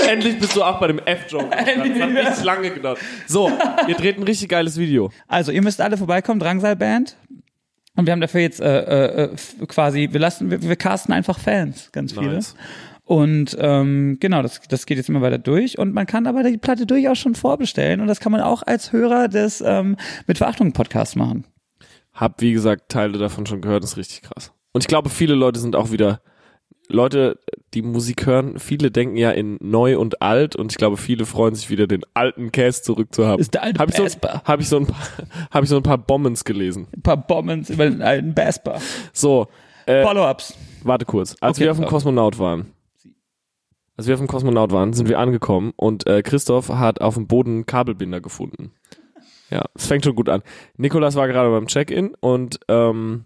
[0.09, 1.49] Endlich bist du auch bei dem F-Joke.
[1.51, 2.99] Das hat nicht lange gedauert.
[3.27, 3.51] So,
[3.89, 5.11] ihr dreht ein richtig geiles Video.
[5.27, 7.17] Also, ihr müsst alle vorbeikommen, Drangsal Band.
[7.97, 11.39] Und wir haben dafür jetzt äh, äh, äh, quasi, wir lassen, wir, wir casten einfach
[11.39, 12.35] Fans, ganz viele.
[12.35, 12.55] Nice.
[13.05, 15.79] Und ähm, genau, das, das geht jetzt immer weiter durch.
[15.79, 18.01] Und man kann aber die Platte durchaus schon vorbestellen.
[18.01, 19.97] Und das kann man auch als Hörer des ähm,
[20.29, 21.45] Mit Verachtung Podcasts machen.
[22.13, 24.53] Hab, wie gesagt, Teile davon schon gehört, das ist richtig krass.
[24.73, 26.21] Und ich glaube, viele Leute sind auch wieder,
[26.93, 27.39] Leute,
[27.75, 31.55] die Musik hören, viele denken ja in neu und alt und ich glaube, viele freuen
[31.55, 33.41] sich wieder, den alten Cast zurückzuhaben.
[33.41, 35.01] Ist der alte Hab ich, so, hab ich so ein paar,
[35.51, 36.89] hab ich so ein paar Bombens gelesen.
[36.95, 38.81] Ein paar Bombens über den alten Basper.
[39.13, 39.47] So,
[39.87, 40.55] äh, Follow-ups.
[40.83, 41.37] warte kurz.
[41.41, 41.87] Als Okay, wir auf dem.
[41.87, 42.73] Kosmonaut waren,
[43.97, 47.27] als wir auf dem Kosmonaut waren, sind wir angekommen und äh, Christoph hat auf dem
[47.27, 48.73] Boden Kabelbinder gefunden.
[49.51, 50.43] Ja, es fängt schon gut an.
[50.77, 53.25] Nikolas war gerade beim Check-in und ähm,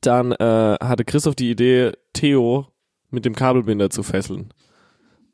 [0.00, 2.68] dann äh, hatte Christoph die Idee, Theo
[3.10, 4.52] mit dem Kabelbinder zu fesseln.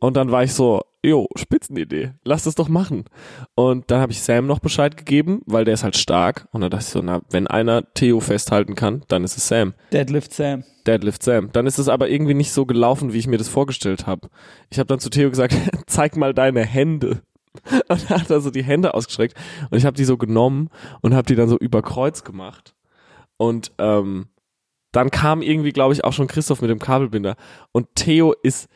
[0.01, 3.05] Und dann war ich so, jo, Spitzenidee, lass das doch machen.
[3.55, 6.49] Und dann habe ich Sam noch Bescheid gegeben, weil der ist halt stark.
[6.53, 9.75] Und dann dachte ich so, na, wenn einer Theo festhalten kann, dann ist es Sam.
[9.93, 10.65] Deadlift Sam.
[10.87, 11.53] Deadlift Sam.
[11.53, 14.29] Dann ist es aber irgendwie nicht so gelaufen, wie ich mir das vorgestellt habe.
[14.71, 15.55] Ich habe dann zu Theo gesagt,
[15.87, 17.23] zeig mal deine Hände.
[17.89, 19.37] Und er hat also die Hände ausgestreckt
[19.71, 20.71] und ich habe die so genommen
[21.01, 22.77] und habe die dann so über Kreuz gemacht.
[23.39, 24.29] Und ähm,
[24.93, 27.37] dann kam irgendwie, glaube ich, auch schon Christoph mit dem Kabelbinder.
[27.73, 28.69] Und Theo ist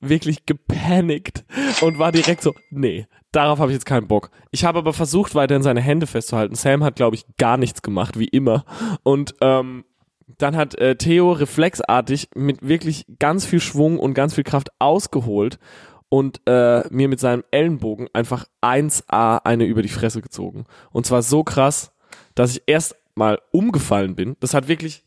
[0.00, 1.44] wirklich gepanikt
[1.80, 4.30] und war direkt so, nee, darauf habe ich jetzt keinen Bock.
[4.50, 6.54] Ich habe aber versucht, weiterhin seine Hände festzuhalten.
[6.54, 8.64] Sam hat, glaube ich, gar nichts gemacht, wie immer.
[9.02, 9.84] Und ähm,
[10.38, 15.58] dann hat äh, Theo reflexartig mit wirklich ganz viel Schwung und ganz viel Kraft ausgeholt
[16.08, 20.64] und äh, mir mit seinem Ellenbogen einfach 1A eine über die Fresse gezogen.
[20.90, 21.92] Und zwar so krass,
[22.34, 24.36] dass ich erst mal umgefallen bin.
[24.40, 25.04] Das hat wirklich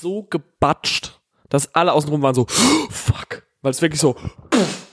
[0.00, 2.46] so gebatscht, dass alle außenrum waren so,
[2.90, 4.16] fuck, weil es wirklich so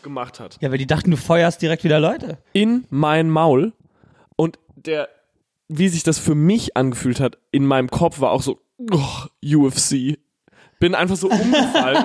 [0.01, 0.57] gemacht hat.
[0.61, 2.37] Ja, weil die dachten, du feuerst direkt wieder Leute.
[2.53, 3.73] In mein Maul
[4.35, 5.09] und der,
[5.67, 8.59] wie sich das für mich angefühlt hat, in meinem Kopf war auch so,
[8.91, 10.17] oh, UFC.
[10.79, 12.03] Bin einfach so umgefallen.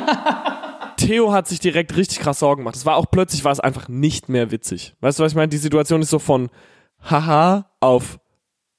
[0.97, 2.77] Theo hat sich direkt richtig krass Sorgen gemacht.
[2.77, 4.95] Es war auch plötzlich war es einfach nicht mehr witzig.
[5.01, 5.49] Weißt du, was ich meine?
[5.49, 6.51] Die Situation ist so von
[7.03, 8.21] haha auf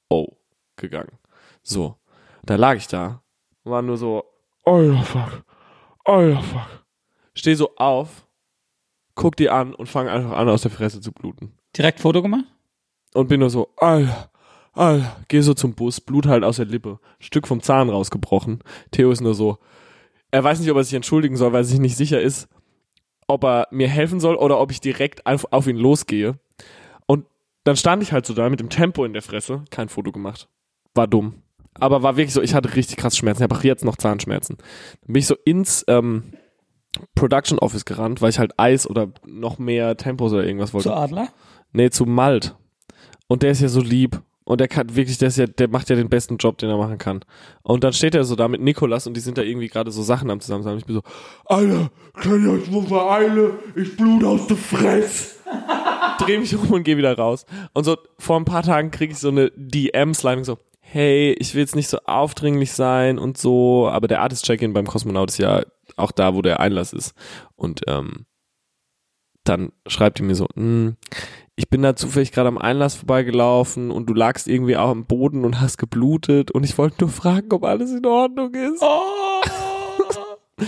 [0.08, 0.28] oh
[0.76, 1.18] gegangen.
[1.62, 1.96] So.
[2.44, 3.22] Da lag ich da.
[3.64, 4.24] War nur so,
[4.64, 5.44] oh fuck.
[6.04, 6.84] Oh fuck.
[7.34, 8.26] Steh so auf,
[9.14, 11.52] guck die an und fang einfach an, aus der Fresse zu bluten.
[11.76, 12.44] Direkt Foto gemacht?
[13.14, 14.30] Und bin nur so, Alter,
[14.72, 18.62] Alter, geh so zum Bus, Blut halt aus der Lippe, Stück vom Zahn rausgebrochen.
[18.90, 19.58] Theo ist nur so,
[20.30, 22.48] er weiß nicht, ob er sich entschuldigen soll, weil er sich nicht sicher ist,
[23.26, 26.38] ob er mir helfen soll oder ob ich direkt auf, auf ihn losgehe.
[27.06, 27.26] Und
[27.64, 30.48] dann stand ich halt so da mit dem Tempo in der Fresse, kein Foto gemacht.
[30.94, 31.42] War dumm.
[31.74, 33.42] Aber war wirklich so, ich hatte richtig krass Schmerzen.
[33.42, 34.56] Ich habe auch jetzt noch Zahnschmerzen.
[34.56, 36.32] Dann bin ich so ins ähm,
[37.14, 40.88] Production Office gerannt, weil ich halt Eis oder noch mehr Tempos oder irgendwas wollte.
[40.88, 41.28] Zu Adler?
[41.72, 42.56] Nee, zu Malt.
[43.28, 44.20] Und der ist ja so lieb.
[44.44, 46.76] Und der kann wirklich, der ist ja, der macht ja den besten Job, den er
[46.76, 47.20] machen kann.
[47.62, 50.02] Und dann steht er so da mit Nikolas und die sind da irgendwie gerade so
[50.02, 50.76] Sachen am zusammen.
[50.76, 51.02] Ich bin so,
[51.44, 53.52] Alter, kann ich euch mal vereile?
[53.76, 55.36] Ich blut aus der Fresse.
[56.18, 57.46] Dreh mich um und geh wieder raus.
[57.74, 60.58] Und so vor ein paar Tagen kriege ich so eine DM-Sliming so,
[60.92, 65.30] hey, ich will jetzt nicht so aufdringlich sein und so, aber der Artist-Check-In beim Kosmonaut
[65.30, 65.62] ist ja
[65.96, 67.14] auch da, wo der Einlass ist.
[67.54, 68.26] Und ähm,
[69.44, 70.96] dann schreibt die mir so, "Hm,
[71.54, 75.44] ich bin da zufällig gerade am Einlass vorbeigelaufen und du lagst irgendwie auch am Boden
[75.44, 78.82] und hast geblutet und ich wollte nur fragen, ob alles in Ordnung ist.
[78.82, 79.42] Oh!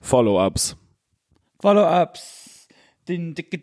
[0.00, 0.76] Follow-ups.
[1.60, 2.45] Follow-ups.
[3.08, 3.58] Dicke-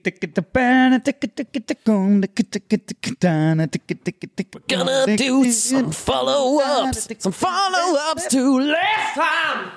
[4.70, 7.10] Gonna do some follow-ups.
[7.20, 9.72] Some follow-ups to last time.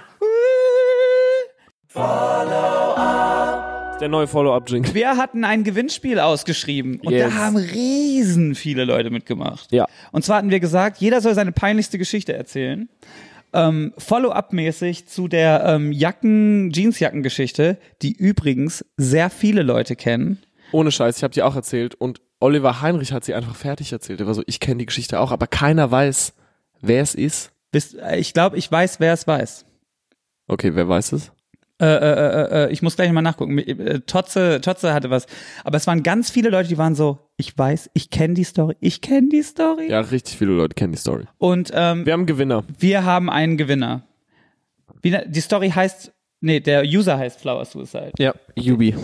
[4.01, 4.95] Der neue Follow-up-Jingle.
[4.95, 7.33] Wir hatten ein Gewinnspiel ausgeschrieben und Yes.
[7.33, 9.73] da haben riesen viele Leute mitgemacht.
[9.73, 9.87] Ja.
[10.13, 12.89] Und zwar hatten wir gesagt, jeder soll seine peinlichste Geschichte erzählen.
[13.57, 20.39] Ähm, Follow-up-mäßig zu der ähm, Jacken, Jeansjacken-Geschichte, die übrigens sehr viele Leute kennen.
[20.73, 24.21] Ohne Scheiß, ich habe die auch erzählt und Oliver Heinrich hat sie einfach fertig erzählt.
[24.21, 26.35] Er war so, ich kenne die Geschichte auch, aber keiner weiß,
[26.83, 27.53] wer es ist.
[27.73, 29.65] Wisst- äh, Ich glaube, ich weiß, wer es weiß.
[30.49, 31.33] Okay, wer weiß es?
[31.79, 33.59] Äh, äh, äh, äh, ich muss gleich mal nachgucken.
[33.59, 35.27] Äh, Totze, Totze hatte was.
[35.63, 38.77] Aber es waren ganz viele Leute, die waren so, ich weiß, ich kenne die Story,
[38.81, 39.91] ich kenne die Story.
[39.91, 41.25] Ja, richtig viele Leute kennen die Story.
[41.37, 42.65] Und ähm, Wir haben einen Gewinner.
[42.79, 44.03] wir haben einen Gewinner.
[45.05, 48.13] Ne- die Story heißt, nee, der User heißt Flower Suicide.
[48.19, 48.95] Ja, Yubi.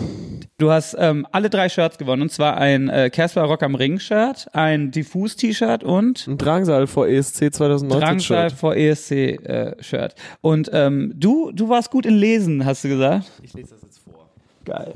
[0.57, 2.21] Du hast ähm, alle drei Shirts gewonnen.
[2.21, 6.87] Und zwar ein äh, Casper Rock am Ring Shirt, ein Diffus T-Shirt und Ein Drangsal
[6.87, 8.59] vor ESC 2019 Drangsal Shirt.
[8.59, 10.15] vor ESC äh, Shirt.
[10.41, 13.31] Und ähm, du, du warst gut in Lesen, hast du gesagt?
[13.41, 14.29] Ich lese das jetzt vor.
[14.65, 14.93] Geil.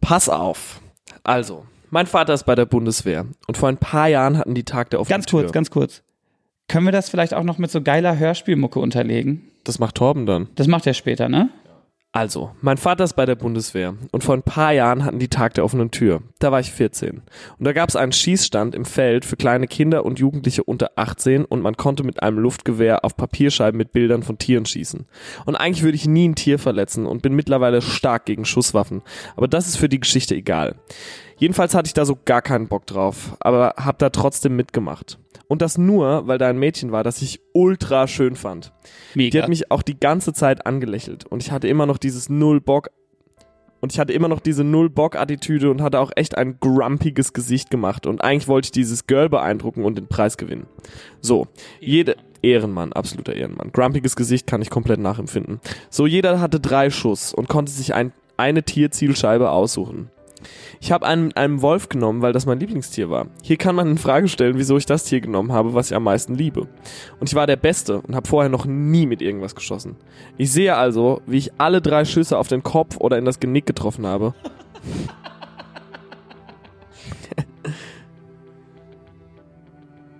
[0.00, 0.80] Pass auf.
[1.22, 4.90] Also, mein Vater ist bei der Bundeswehr und vor ein paar Jahren hatten die Tag
[4.90, 5.52] der offenen Ganz kurz, Tür.
[5.52, 6.02] ganz kurz.
[6.68, 9.49] Können wir das vielleicht auch noch mit so geiler Hörspielmucke unterlegen?
[9.64, 10.48] Das macht Torben dann.
[10.54, 11.50] Das macht er später, ne?
[12.12, 15.54] Also, mein Vater ist bei der Bundeswehr und vor ein paar Jahren hatten die Tag
[15.54, 16.22] der offenen Tür.
[16.40, 17.22] Da war ich 14.
[17.56, 21.44] Und da gab es einen Schießstand im Feld für kleine Kinder und Jugendliche unter 18
[21.44, 25.06] und man konnte mit einem Luftgewehr auf Papierscheiben mit Bildern von Tieren schießen.
[25.46, 29.02] Und eigentlich würde ich nie ein Tier verletzen und bin mittlerweile stark gegen Schusswaffen.
[29.36, 30.74] Aber das ist für die Geschichte egal.
[31.40, 35.18] Jedenfalls hatte ich da so gar keinen Bock drauf, aber hab da trotzdem mitgemacht.
[35.48, 38.72] Und das nur, weil da ein Mädchen war, das ich ultra schön fand.
[39.14, 39.30] Mega.
[39.30, 42.60] Die hat mich auch die ganze Zeit angelächelt und ich hatte immer noch dieses Null
[42.60, 42.90] Bock
[43.80, 47.32] und ich hatte immer noch diese Null Bock Attitüde und hatte auch echt ein grumpiges
[47.32, 50.66] Gesicht gemacht und eigentlich wollte ich dieses Girl beeindrucken und den Preis gewinnen.
[51.22, 51.48] So,
[51.80, 53.72] jede Ehrenmann, absoluter Ehrenmann.
[53.72, 55.60] Grumpiges Gesicht kann ich komplett nachempfinden.
[55.88, 60.10] So, jeder hatte drei Schuss und konnte sich ein, eine Tierzielscheibe aussuchen.
[60.80, 63.26] Ich habe einen mit einem Wolf genommen, weil das mein Lieblingstier war.
[63.42, 66.04] Hier kann man in Frage stellen, wieso ich das Tier genommen habe, was ich am
[66.04, 66.68] meisten liebe.
[67.18, 69.96] Und ich war der Beste und habe vorher noch nie mit irgendwas geschossen.
[70.36, 73.66] Ich sehe also, wie ich alle drei Schüsse auf den Kopf oder in das Genick
[73.66, 74.34] getroffen habe.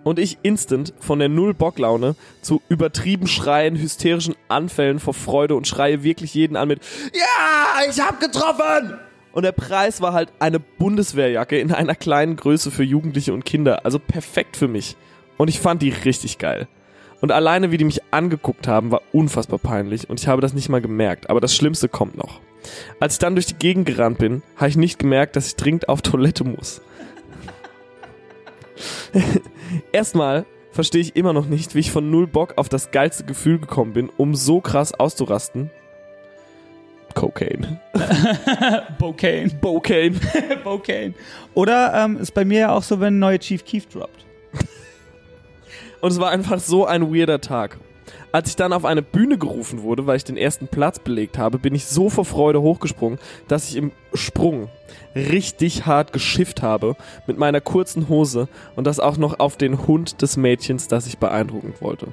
[0.02, 6.02] Und ich instant von der Null-Bock-Laune zu übertrieben schreien, hysterischen Anfällen vor Freude und schreie
[6.02, 6.80] wirklich jeden an mit
[7.12, 8.98] Ja, ich hab getroffen!
[9.32, 13.84] Und der Preis war halt eine Bundeswehrjacke in einer kleinen Größe für Jugendliche und Kinder.
[13.84, 14.96] Also perfekt für mich.
[15.36, 16.68] Und ich fand die richtig geil.
[17.20, 20.68] Und alleine, wie die mich angeguckt haben, war unfassbar peinlich und ich habe das nicht
[20.68, 21.28] mal gemerkt.
[21.28, 22.40] Aber das Schlimmste kommt noch.
[22.98, 25.88] Als ich dann durch die Gegend gerannt bin, habe ich nicht gemerkt, dass ich dringend
[25.88, 26.80] auf Toilette muss.
[29.92, 33.58] Erstmal verstehe ich immer noch nicht, wie ich von null Bock auf das geilste Gefühl
[33.58, 35.70] gekommen bin, um so krass auszurasten.
[37.14, 37.80] Cocaine.
[38.98, 39.50] Bocane.
[39.60, 40.20] Cocaine.
[40.64, 41.14] Bocane.
[41.54, 44.24] Oder ähm, ist bei mir ja auch so, wenn ein neuer Chief Keef droppt.
[46.00, 47.78] Und es war einfach so ein weirder Tag.
[48.32, 51.58] Als ich dann auf eine Bühne gerufen wurde, weil ich den ersten Platz belegt habe,
[51.58, 54.68] bin ich so vor Freude hochgesprungen, dass ich im Sprung
[55.16, 56.96] richtig hart geschifft habe
[57.26, 61.18] mit meiner kurzen Hose und das auch noch auf den Hund des Mädchens, das ich
[61.18, 62.08] beeindrucken wollte.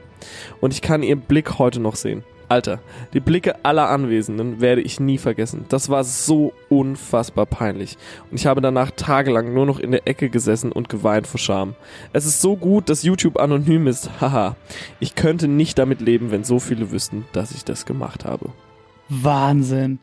[0.59, 2.23] Und ich kann ihren Blick heute noch sehen.
[2.49, 2.79] Alter,
[3.13, 5.65] die Blicke aller Anwesenden werde ich nie vergessen.
[5.67, 7.97] Das war so unfassbar peinlich.
[8.31, 11.75] Und ich habe danach tagelang nur noch in der Ecke gesessen und geweint vor Scham.
[12.13, 14.09] Es ist so gut, dass YouTube anonym ist.
[14.21, 14.55] Haha.
[14.99, 18.49] Ich könnte nicht damit leben, wenn so viele wüssten, dass ich das gemacht habe.
[19.09, 19.99] Wahnsinn.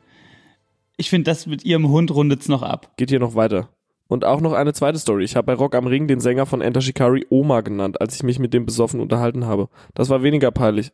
[0.97, 2.93] Ich finde, das mit ihrem Hund rundet's noch ab.
[2.97, 3.71] Geht hier noch weiter.
[4.07, 5.25] Und auch noch eine zweite Story.
[5.25, 8.23] Ich habe bei Rock am Ring den Sänger von Enter Shikari Oma genannt, als ich
[8.23, 9.69] mich mit dem besoffen unterhalten habe.
[9.95, 10.93] Das war weniger peinlich,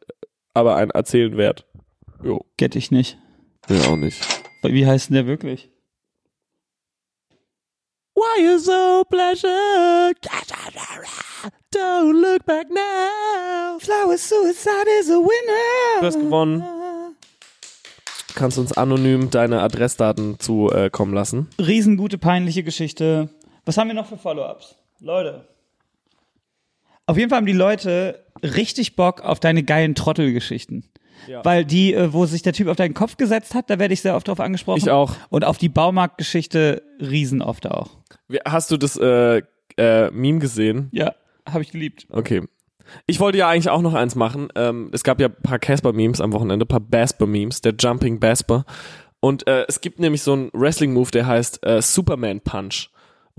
[0.54, 1.66] aber ein Erzählen wert.
[2.22, 3.18] Jo, Get ich nicht.
[3.68, 4.20] ja auch nicht.
[4.62, 5.70] Wie heißt denn der wirklich?
[8.14, 10.12] Why you so pleasure?
[11.72, 13.78] Don't look back now.
[13.78, 16.00] Flower Suicide is a winner.
[16.00, 16.62] Du hast gewonnen.
[18.34, 21.48] Kannst uns anonym deine Adressdaten zukommen äh, kommen lassen.
[21.58, 23.28] Riesengute, peinliche Geschichte.
[23.64, 24.76] Was haben wir noch für Follow-ups?
[25.00, 25.46] Leute.
[27.10, 30.84] Auf jeden Fall haben die Leute richtig Bock auf deine geilen Trottelgeschichten.
[31.26, 31.44] Ja.
[31.44, 34.00] Weil die, äh, wo sich der Typ auf deinen Kopf gesetzt hat, da werde ich
[34.00, 34.78] sehr oft drauf angesprochen.
[34.78, 35.16] Ich auch.
[35.28, 37.90] Und auf die Baumarktgeschichte riesen oft auch.
[38.44, 39.42] Hast du das äh,
[39.76, 40.88] äh, Meme gesehen?
[40.92, 41.16] Ja,
[41.50, 42.06] habe ich geliebt.
[42.10, 42.42] Okay.
[43.08, 44.46] Ich wollte ja eigentlich auch noch eins machen.
[44.54, 48.64] Ähm, es gab ja ein paar Casper-Memes am Wochenende, ein paar Basper-Memes, der Jumping Basper.
[49.18, 52.88] Und äh, es gibt nämlich so einen Wrestling-Move, der heißt äh, Superman Punch.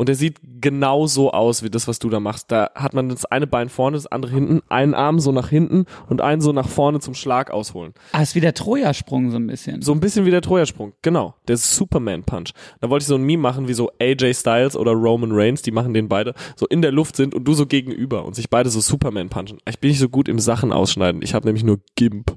[0.02, 2.52] Und der sieht genau so aus wie das, was du da machst.
[2.52, 5.86] Da hat man das eine Bein vorne, das andere hinten, einen Arm so nach hinten
[6.10, 7.94] und einen so nach vorne zum Schlag ausholen.
[8.12, 9.84] Ah, ist wie der Troja-Sprung so ein bisschen.
[9.84, 10.94] So ein bisschen wie der Troja-Sprung.
[11.04, 11.36] Genau.
[11.48, 12.50] Der Superman Punch.
[12.80, 15.70] Da wollte ich so ein Meme machen, wie so AJ Styles oder Roman Reigns, die
[15.70, 18.72] machen den beide, so in der Luft sind und du so gegenüber und sich beide
[18.72, 19.60] so Superman punchen.
[19.70, 21.22] Ich bin nicht so gut im Sachen ausschneiden.
[21.22, 22.36] Ich habe nämlich nur Gimp.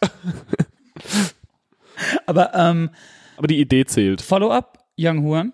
[2.24, 2.88] Aber ähm,
[3.36, 4.22] Aber die Idee zählt.
[4.22, 5.52] Follow-up, Young Huan.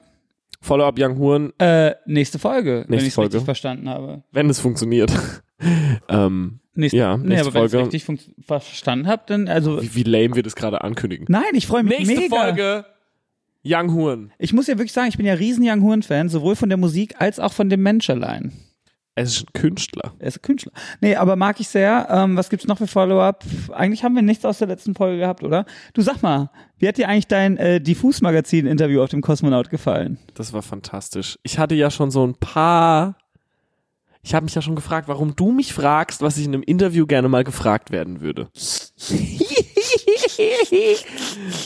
[0.64, 3.34] Follow-up Young Huren, Äh, nächste Folge, wenn Nächste ich es Folge.
[3.34, 4.24] richtig verstanden habe.
[4.32, 5.12] wenn es funktioniert.
[6.08, 8.20] ähm, Nächste, Ja, nee, nächste aber wenn ich es Folge.
[8.20, 11.26] richtig verstanden habe, dann also wie, wie lame wir das gerade ankündigen.
[11.28, 12.36] nein, ich freue mich Nächste mega.
[12.36, 12.84] Folge
[13.66, 14.32] Young Huren.
[14.38, 16.76] Ich muss ja wirklich sagen, ich bin ja riesen Young Huren Fan, sowohl von der
[16.78, 18.52] Musik als auch von dem Mensch allein.
[19.16, 20.12] Es ist ein Künstler.
[20.18, 20.72] Er ist ein Künstler.
[21.00, 22.08] Nee, aber mag ich sehr.
[22.10, 23.44] Ähm, was gibt's noch für Follow-up?
[23.72, 25.66] Eigentlich haben wir nichts aus der letzten Folge gehabt, oder?
[25.92, 30.18] Du sag mal, wie hat dir eigentlich dein äh, Diffus-Magazin-Interview auf dem Kosmonaut gefallen?
[30.34, 31.38] Das war fantastisch.
[31.44, 33.16] Ich hatte ja schon so ein paar.
[34.22, 37.06] Ich habe mich ja schon gefragt, warum du mich fragst, was ich in einem Interview
[37.06, 38.48] gerne mal gefragt werden würde.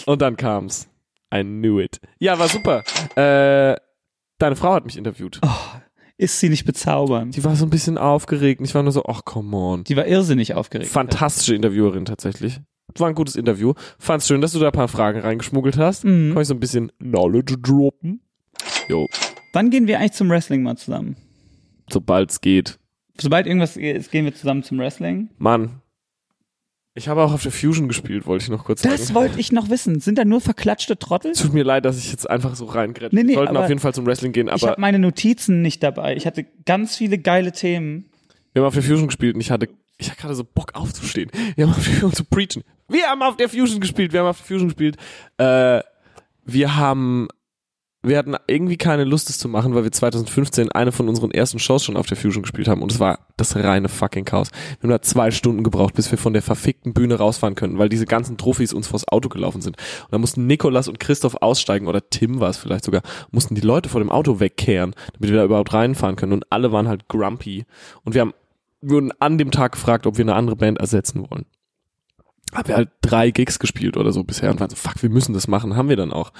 [0.06, 0.86] Und dann kam's.
[1.32, 2.00] I knew it.
[2.18, 2.82] Ja, war super.
[3.16, 3.76] Äh,
[4.38, 5.40] deine Frau hat mich interviewt.
[6.18, 7.36] Ist sie nicht bezaubernd?
[7.36, 8.60] Die war so ein bisschen aufgeregt.
[8.62, 9.84] Ich war nur so, ach, come on.
[9.84, 10.90] Die war irrsinnig aufgeregt.
[10.90, 12.60] Fantastische Interviewerin tatsächlich.
[12.96, 13.74] War ein gutes Interview.
[13.98, 16.04] Fand's schön, dass du da ein paar Fragen reingeschmuggelt hast.
[16.04, 16.32] Mhm.
[16.32, 18.20] Kann ich so ein bisschen Knowledge droppen.
[18.88, 19.06] Jo,
[19.52, 21.16] Wann gehen wir eigentlich zum Wrestling mal zusammen?
[21.90, 22.78] sobald's geht.
[23.20, 25.30] Sobald irgendwas ist, gehen wir zusammen zum Wrestling.
[25.38, 25.80] Mann.
[26.98, 29.14] Ich habe auch auf der Fusion gespielt, wollte ich noch kurz Das sagen.
[29.14, 30.00] wollte ich noch wissen.
[30.00, 31.32] Sind da nur verklatschte Trottel?
[31.32, 33.14] Tut mir leid, dass ich jetzt einfach so reingrätsche.
[33.14, 35.62] Nee, nee, Wir sollten auf jeden Fall zum Wrestling gehen, ich aber habe meine Notizen
[35.62, 36.16] nicht dabei.
[36.16, 38.06] Ich hatte ganz viele geile Themen.
[38.52, 41.30] wir haben auf der Fusion gespielt und ich hatte, ich hatte gerade so Bock aufzustehen.
[41.56, 42.64] Wir haben auf der Fusion zu preachen.
[42.88, 44.96] Wir haben auf der Fusion gespielt, wir haben auf der Fusion gespielt.
[45.38, 45.80] Äh,
[46.44, 47.28] wir haben,
[48.08, 51.58] wir hatten irgendwie keine Lust, es zu machen, weil wir 2015 eine von unseren ersten
[51.58, 54.50] Shows schon auf der Fusion gespielt haben und es war das reine fucking Chaos.
[54.80, 57.88] Wir haben da zwei Stunden gebraucht, bis wir von der verfickten Bühne rausfahren können, weil
[57.88, 59.76] diese ganzen Trophys uns vors Auto gelaufen sind.
[59.76, 63.60] Und da mussten Nikolas und Christoph aussteigen oder Tim war es vielleicht sogar, mussten die
[63.60, 67.08] Leute vor dem Auto wegkehren, damit wir da überhaupt reinfahren können und alle waren halt
[67.08, 67.64] grumpy
[68.04, 68.34] und wir haben
[68.80, 71.46] wurden an dem Tag gefragt, ob wir eine andere Band ersetzen wollen.
[72.54, 75.34] Haben wir halt drei Gigs gespielt oder so bisher und waren so, fuck, wir müssen
[75.34, 76.32] das machen, haben wir dann auch.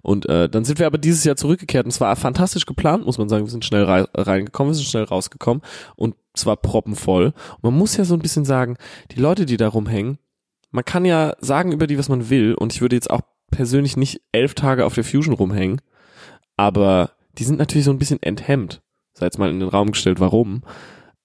[0.00, 3.18] Und äh, dann sind wir aber dieses Jahr zurückgekehrt und es war fantastisch geplant, muss
[3.18, 3.44] man sagen.
[3.44, 5.62] Wir sind schnell rei reingekommen, wir sind schnell rausgekommen
[5.96, 7.26] und es war proppenvoll.
[7.26, 8.76] Und man muss ja so ein bisschen sagen,
[9.10, 10.18] die Leute, die da rumhängen,
[10.70, 13.96] man kann ja sagen über die, was man will und ich würde jetzt auch persönlich
[13.96, 15.80] nicht elf Tage auf der Fusion rumhängen,
[16.56, 18.82] aber die sind natürlich so ein bisschen enthemmt.
[19.14, 20.62] Sei jetzt mal in den Raum gestellt, warum.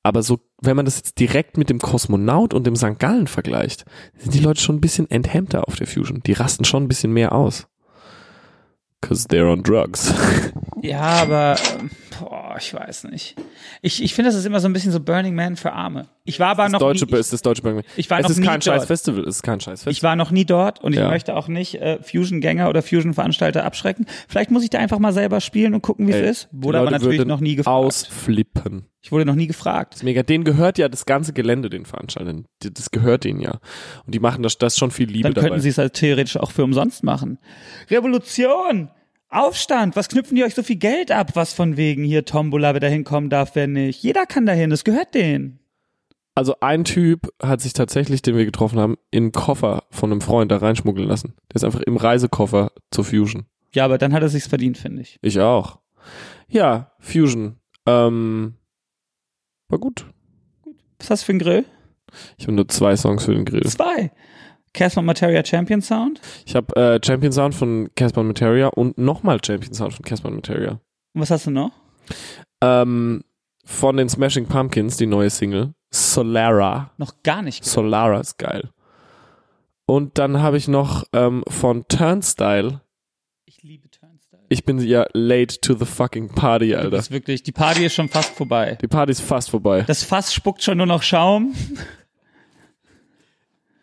[0.03, 2.97] Aber so, wenn man das jetzt direkt mit dem Kosmonaut und dem St.
[2.97, 3.85] Gallen vergleicht,
[4.17, 6.21] sind die Leute schon ein bisschen enthemmter auf der Fusion.
[6.25, 7.67] Die rasten schon ein bisschen mehr aus.
[9.01, 10.13] Cause they're on drugs.
[10.81, 11.57] Ja, aber
[12.61, 13.35] ich weiß nicht.
[13.81, 16.07] Ich, ich finde, das ist immer so ein bisschen so Burning Man für Arme.
[16.23, 17.85] Ich war aber Das noch deutsche, nie, ist das deutsche Burning Man.
[17.97, 18.87] ich war es noch ist nie kein scheiß dort.
[18.87, 19.91] Festival, es ist kein scheiß Festival.
[19.93, 21.09] ich war noch nie dort und ich Ja.
[21.09, 24.05] möchte auch nicht äh, Fusion-Gänger oder Fusion-Veranstalter abschrecken.
[24.27, 26.49] Vielleicht muss ich da einfach mal selber spielen und gucken, wie Ey, es ist.
[26.51, 27.75] Wurde aber natürlich noch nie gefragt.
[27.75, 28.85] Ausflippen.
[29.03, 30.03] Ich wurde noch nie gefragt.
[30.03, 30.21] Mega.
[30.21, 32.45] Denen gehört ja das ganze Gelände, den Veranstaltern.
[32.61, 33.59] Das gehört denen ja.
[34.05, 35.47] Und die machen das, das schon viel Liebe Dann dabei.
[35.47, 37.39] könnten sie es halt theoretisch auch für umsonst machen.
[37.89, 38.89] Revolution!
[39.31, 39.95] Aufstand!
[39.95, 42.87] Was knüpfen die euch so viel Geld ab, was von wegen hier Tombola, wer da
[42.87, 44.03] hinkommen darf, wer nicht?
[44.03, 45.59] Jeder kann dahin, das gehört denen.
[46.35, 50.21] Also ein Typ hat sich tatsächlich, den wir getroffen haben, in den Koffer von einem
[50.21, 51.33] Freund da reinschmuggeln lassen.
[51.49, 53.45] Der ist einfach im Reisekoffer zur Fusion.
[53.73, 55.17] Ja, aber dann hat er sich's verdient, finde ich.
[55.21, 55.79] Ich auch.
[56.49, 57.57] Ja, Fusion.
[57.85, 58.55] Ähm,
[59.69, 60.05] war gut.
[60.99, 61.65] Was hast du für einen Grill?
[62.37, 63.63] Ich habe nur zwei Songs für den Grill.
[63.63, 64.11] Zwei.
[64.73, 66.21] Casper Materia Champion Sound.
[66.45, 70.71] Ich habe äh, Champion Sound von Casper Materia und nochmal Champion Sound von Casper Materia.
[71.13, 71.71] Und was hast du noch?
[72.61, 73.23] Ähm,
[73.65, 75.73] von den Smashing Pumpkins, die neue Single.
[75.91, 76.91] Solara.
[76.97, 77.61] Noch gar nicht.
[77.61, 77.73] gehört.
[77.73, 78.69] Solara ist geil.
[79.85, 82.79] Und dann habe ich noch ähm, von Turnstyle.
[83.45, 84.41] Ich liebe Turnstile.
[84.47, 86.97] Ich bin ja late to the fucking party, Das Alter.
[86.97, 88.77] ist wirklich, die Party ist schon fast vorbei.
[88.81, 89.83] Die Party ist fast vorbei.
[89.85, 91.53] Das Fass spuckt schon nur noch Schaum.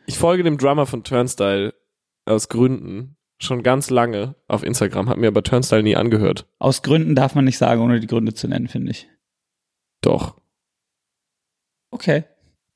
[0.09, 1.75] Ich folge dem Drummer von Turnstyle
[2.25, 6.47] aus Gründen schon ganz lange auf Instagram, habe mir aber Turnstyle nie angehört.
[6.59, 9.07] Aus Gründen darf man nicht sagen, ohne die Gründe zu nennen, finde ich.
[10.01, 10.41] Doch.
[11.91, 12.25] Okay.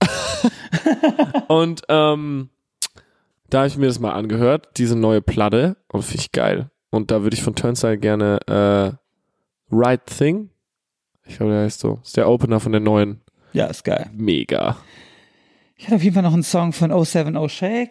[1.49, 2.51] Und ähm,
[3.49, 6.70] da habe ich mir das mal angehört, diese neue Platte, und finde ich geil.
[6.91, 10.51] Und da würde ich von Turnstyle gerne äh, Right Thing,
[11.24, 13.22] ich glaube, der heißt so, ist der Opener von der neuen.
[13.55, 14.11] Ja, ist geil.
[14.12, 14.76] Mega.
[15.83, 17.91] Ich hatte auf jeden Fall noch einen Song von 070 Shake.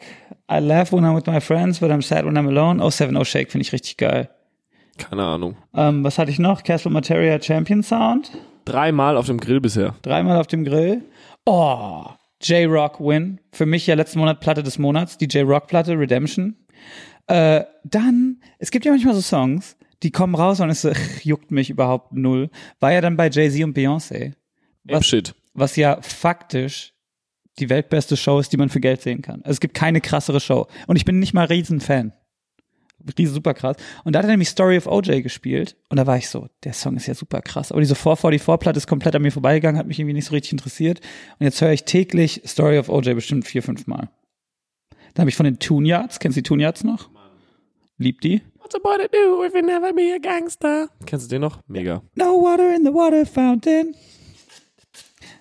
[0.50, 2.80] I laugh when I'm with my friends, but I'm sad when I'm alone.
[2.90, 4.30] 070 Shake finde ich richtig geil.
[4.98, 5.58] Keine Ahnung.
[5.76, 6.64] Ähm, was hatte ich noch?
[6.64, 8.32] Casper Materia Champion Sound.
[8.64, 9.96] Dreimal auf dem Grill bisher.
[10.04, 11.02] Dreimal auf dem Grill.
[11.46, 12.06] Oh,
[12.42, 13.42] J-Rock Win.
[13.52, 15.18] Für mich ja letzten Monat Platte des Monats.
[15.18, 16.56] Die J-Rock Platte, Redemption.
[17.28, 20.92] Äh, dann, es gibt ja manchmal so Songs, die kommen raus und es so,
[21.24, 22.52] juckt mich überhaupt null.
[22.80, 24.32] War ja dann bei Jay-Z und Beyoncé.
[24.86, 25.36] Was- Shit.
[25.54, 26.94] was ja faktisch
[27.60, 29.42] die weltbeste Show ist, die man für Geld sehen kann.
[29.42, 30.68] Also es gibt keine krassere Show.
[30.88, 32.14] Und ich bin nicht mal Riesenfan.
[33.18, 33.78] Riesen super krass.
[34.04, 35.76] Und da hat er nämlich Story of OJ gespielt.
[35.90, 37.72] Und da war ich so, der Song ist ja super krass.
[37.72, 41.02] Aber diese 444-Platte ist komplett an mir vorbeigegangen, hat mich irgendwie nicht so richtig interessiert.
[41.40, 44.10] Und jetzt höre ich täglich Story of OJ bestimmt vier, fünf Mal.
[45.14, 47.10] Dann habe ich von den Toon Yards, kennst du die Toon Yards noch?
[47.98, 48.42] Liebt die?
[48.58, 50.88] What's a boy to do if he never be a gangster?
[51.06, 51.60] Kennst du den noch?
[51.68, 52.02] Mega.
[52.16, 53.96] No water in the water fountain.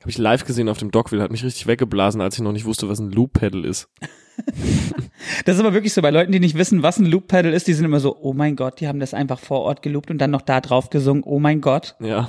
[0.00, 2.64] Habe ich live gesehen auf dem Dockville, hat mich richtig weggeblasen, als ich noch nicht
[2.64, 3.88] wusste, was ein Loop-Pedal ist.
[5.44, 7.74] Das ist aber wirklich so, bei Leuten, die nicht wissen, was ein Loop-Pedal ist, die
[7.74, 10.32] sind immer so, oh mein Gott, die haben das einfach vor Ort geloopt und dann
[10.32, 11.94] noch da drauf gesungen, oh mein Gott.
[12.00, 12.28] Ja.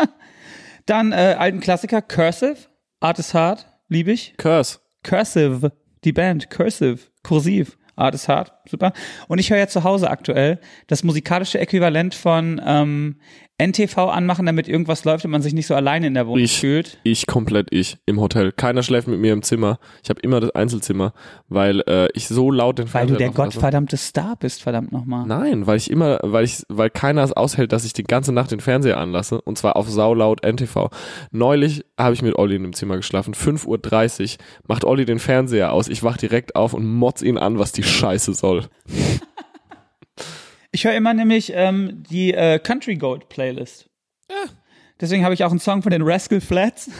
[0.86, 2.56] Dann äh, alten Klassiker, Cursive,
[2.98, 4.34] Art is Hard, liebe ich.
[4.38, 4.78] Curse.
[5.04, 5.72] Cursive,
[6.04, 8.92] die Band, Cursive, kursiv, Art is Hard, super.
[9.28, 13.20] Und ich höre ja zu Hause aktuell das musikalische Äquivalent von ähm,
[13.60, 16.58] NTV anmachen, damit irgendwas läuft und man sich nicht so alleine in der Wohnung Ich.
[16.58, 16.98] fühlt.
[17.02, 18.52] Ich komplett ich im Hotel.
[18.52, 19.78] Keiner schläft mit mir im Zimmer.
[20.02, 21.12] Ich habe immer das Einzelzimmer,
[21.48, 25.26] weil äh, ich so laut den Weil du Fernseher der gottverdammte Star bist, verdammt nochmal.
[25.26, 28.50] Nein, weil ich immer, weil ich, weil keiner es aushält, dass ich die ganze Nacht
[28.50, 30.88] den Fernseher anlasse und zwar auf saulaut NTV.
[31.30, 33.34] Neulich habe ich mit Olli in dem Zimmer geschlafen.
[33.34, 35.88] 5.30 Uhr macht Olli den Fernseher aus.
[35.88, 38.64] Ich wach direkt auf und motz ihn an, was die Scheiße soll.
[40.72, 43.88] Ich höre immer nämlich ähm, die äh, Country Gold Playlist.
[45.00, 46.90] Deswegen habe ich auch einen Song von den Rascal Flats.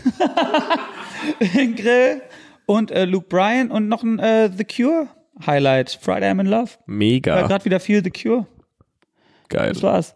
[1.55, 2.23] Den Grill
[2.67, 5.09] und äh, Luke Bryan und noch ein äh, The Cure
[5.47, 5.99] Highlight.
[6.01, 6.71] Friday I'm in Love.
[6.73, 8.47] War Mega gerade wieder viel The Cure.
[9.49, 9.73] geil.
[9.73, 10.15] Das war's.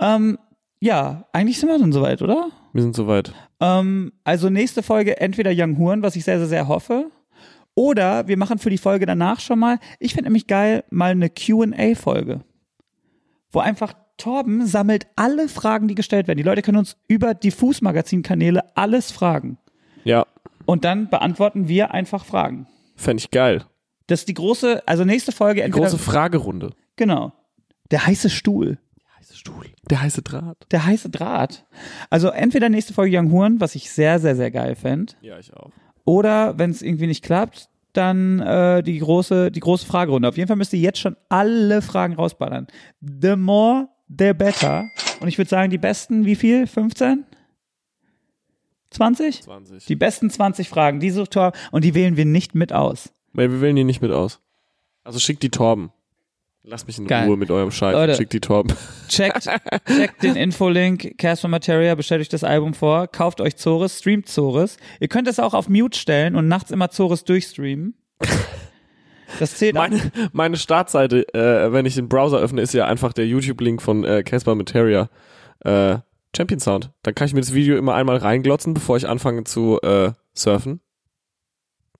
[0.00, 0.38] Ähm,
[0.80, 2.48] ja, eigentlich sind wir schon soweit, oder?
[2.72, 3.32] Wir sind soweit.
[3.60, 7.10] Ähm, also nächste Folge entweder Young Huren, was ich sehr, sehr, sehr hoffe.
[7.76, 11.30] Oder wir machen für die Folge danach schon mal, ich finde nämlich geil, mal eine
[11.30, 12.40] QA-Folge.
[13.54, 16.36] Wo einfach Torben sammelt alle Fragen, die gestellt werden.
[16.38, 19.58] Die Leute können uns über Diffus-Magazin-Kanäle alles fragen.
[20.04, 20.26] Ja,
[20.66, 22.66] Und dann beantworten wir einfach Fragen.
[22.96, 23.64] fände ich geil.
[24.06, 26.70] Das ist die große, also nächste Folge Die große Fragerunde.
[26.96, 27.32] genau.
[27.90, 28.78] Der heiße Stuhl.
[29.18, 29.66] Heiße Stuhl.
[29.90, 30.56] Der heiße Draht.
[30.70, 31.64] Der heiße Draht.
[32.10, 35.12] Also entweder nächste Folge Young Huren, was ich sehr, sehr, sehr geil fände.
[35.20, 35.70] Ja, ich auch.
[36.06, 40.28] Oder wenn es irgendwie nicht klappt, dann äh, die große, die große Fragerunde.
[40.28, 42.66] Auf jeden Fall müsst ihr jetzt schon alle Fragen rausballern.
[43.00, 44.84] The more, the better.
[45.20, 46.66] Und ich würde sagen, die besten, wie viel?
[46.66, 47.24] 15?
[48.90, 49.42] 20?
[49.42, 49.86] 20.
[49.86, 53.12] Die besten 20 Fragen, die sucht Tor und die wählen wir nicht mit aus.
[53.32, 54.40] Weil wir wählen die nicht mit aus.
[55.02, 55.90] Also schickt die Torben.
[56.66, 57.26] Lasst mich in Geil.
[57.26, 57.92] Ruhe mit eurem Scheiß.
[57.92, 58.14] Leute.
[58.14, 58.74] Schickt die Torben.
[59.08, 59.42] Checkt,
[59.86, 64.78] checkt den Infolink, Casper Materia, bestellt euch das Album vor, kauft euch Zores, streamt Zores.
[64.98, 67.94] Ihr könnt es auch auf Mute stellen und nachts immer Zores durchstreamen.
[69.40, 69.80] Das zählt auch.
[69.88, 74.04] Meine, meine Startseite, äh, wenn ich den Browser öffne, ist ja einfach der YouTube-Link von
[74.04, 75.08] äh, Casper Materia.
[75.64, 75.96] Äh,
[76.36, 76.92] Champion Sound.
[77.02, 80.80] Dann kann ich mir das Video immer einmal reinglotzen, bevor ich anfange zu äh, surfen.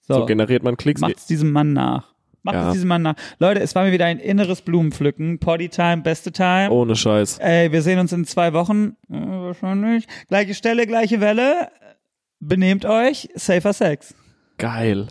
[0.02, 1.00] So, So, generiert man Klicks.
[1.00, 2.13] macht's diesem Mann nach.
[2.44, 2.66] Macht Ja.
[2.68, 3.14] es diesem Mann nach.
[3.40, 5.38] Leute, es war mir wieder ein inneres Blumenpflücken.
[5.40, 6.70] Potty Time, beste Time.
[6.70, 7.38] Ohne Scheiß.
[7.38, 8.96] Ey, wir sehen uns in zwei Wochen.
[9.10, 10.06] Äh, wahrscheinlich.
[10.28, 11.70] Gleiche Stelle, gleiche Welle.
[12.40, 13.28] Benehmt euch.
[13.34, 14.14] Safer Sex.
[14.58, 15.08] Geil.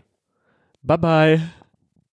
[0.84, 1.42] Bye bye.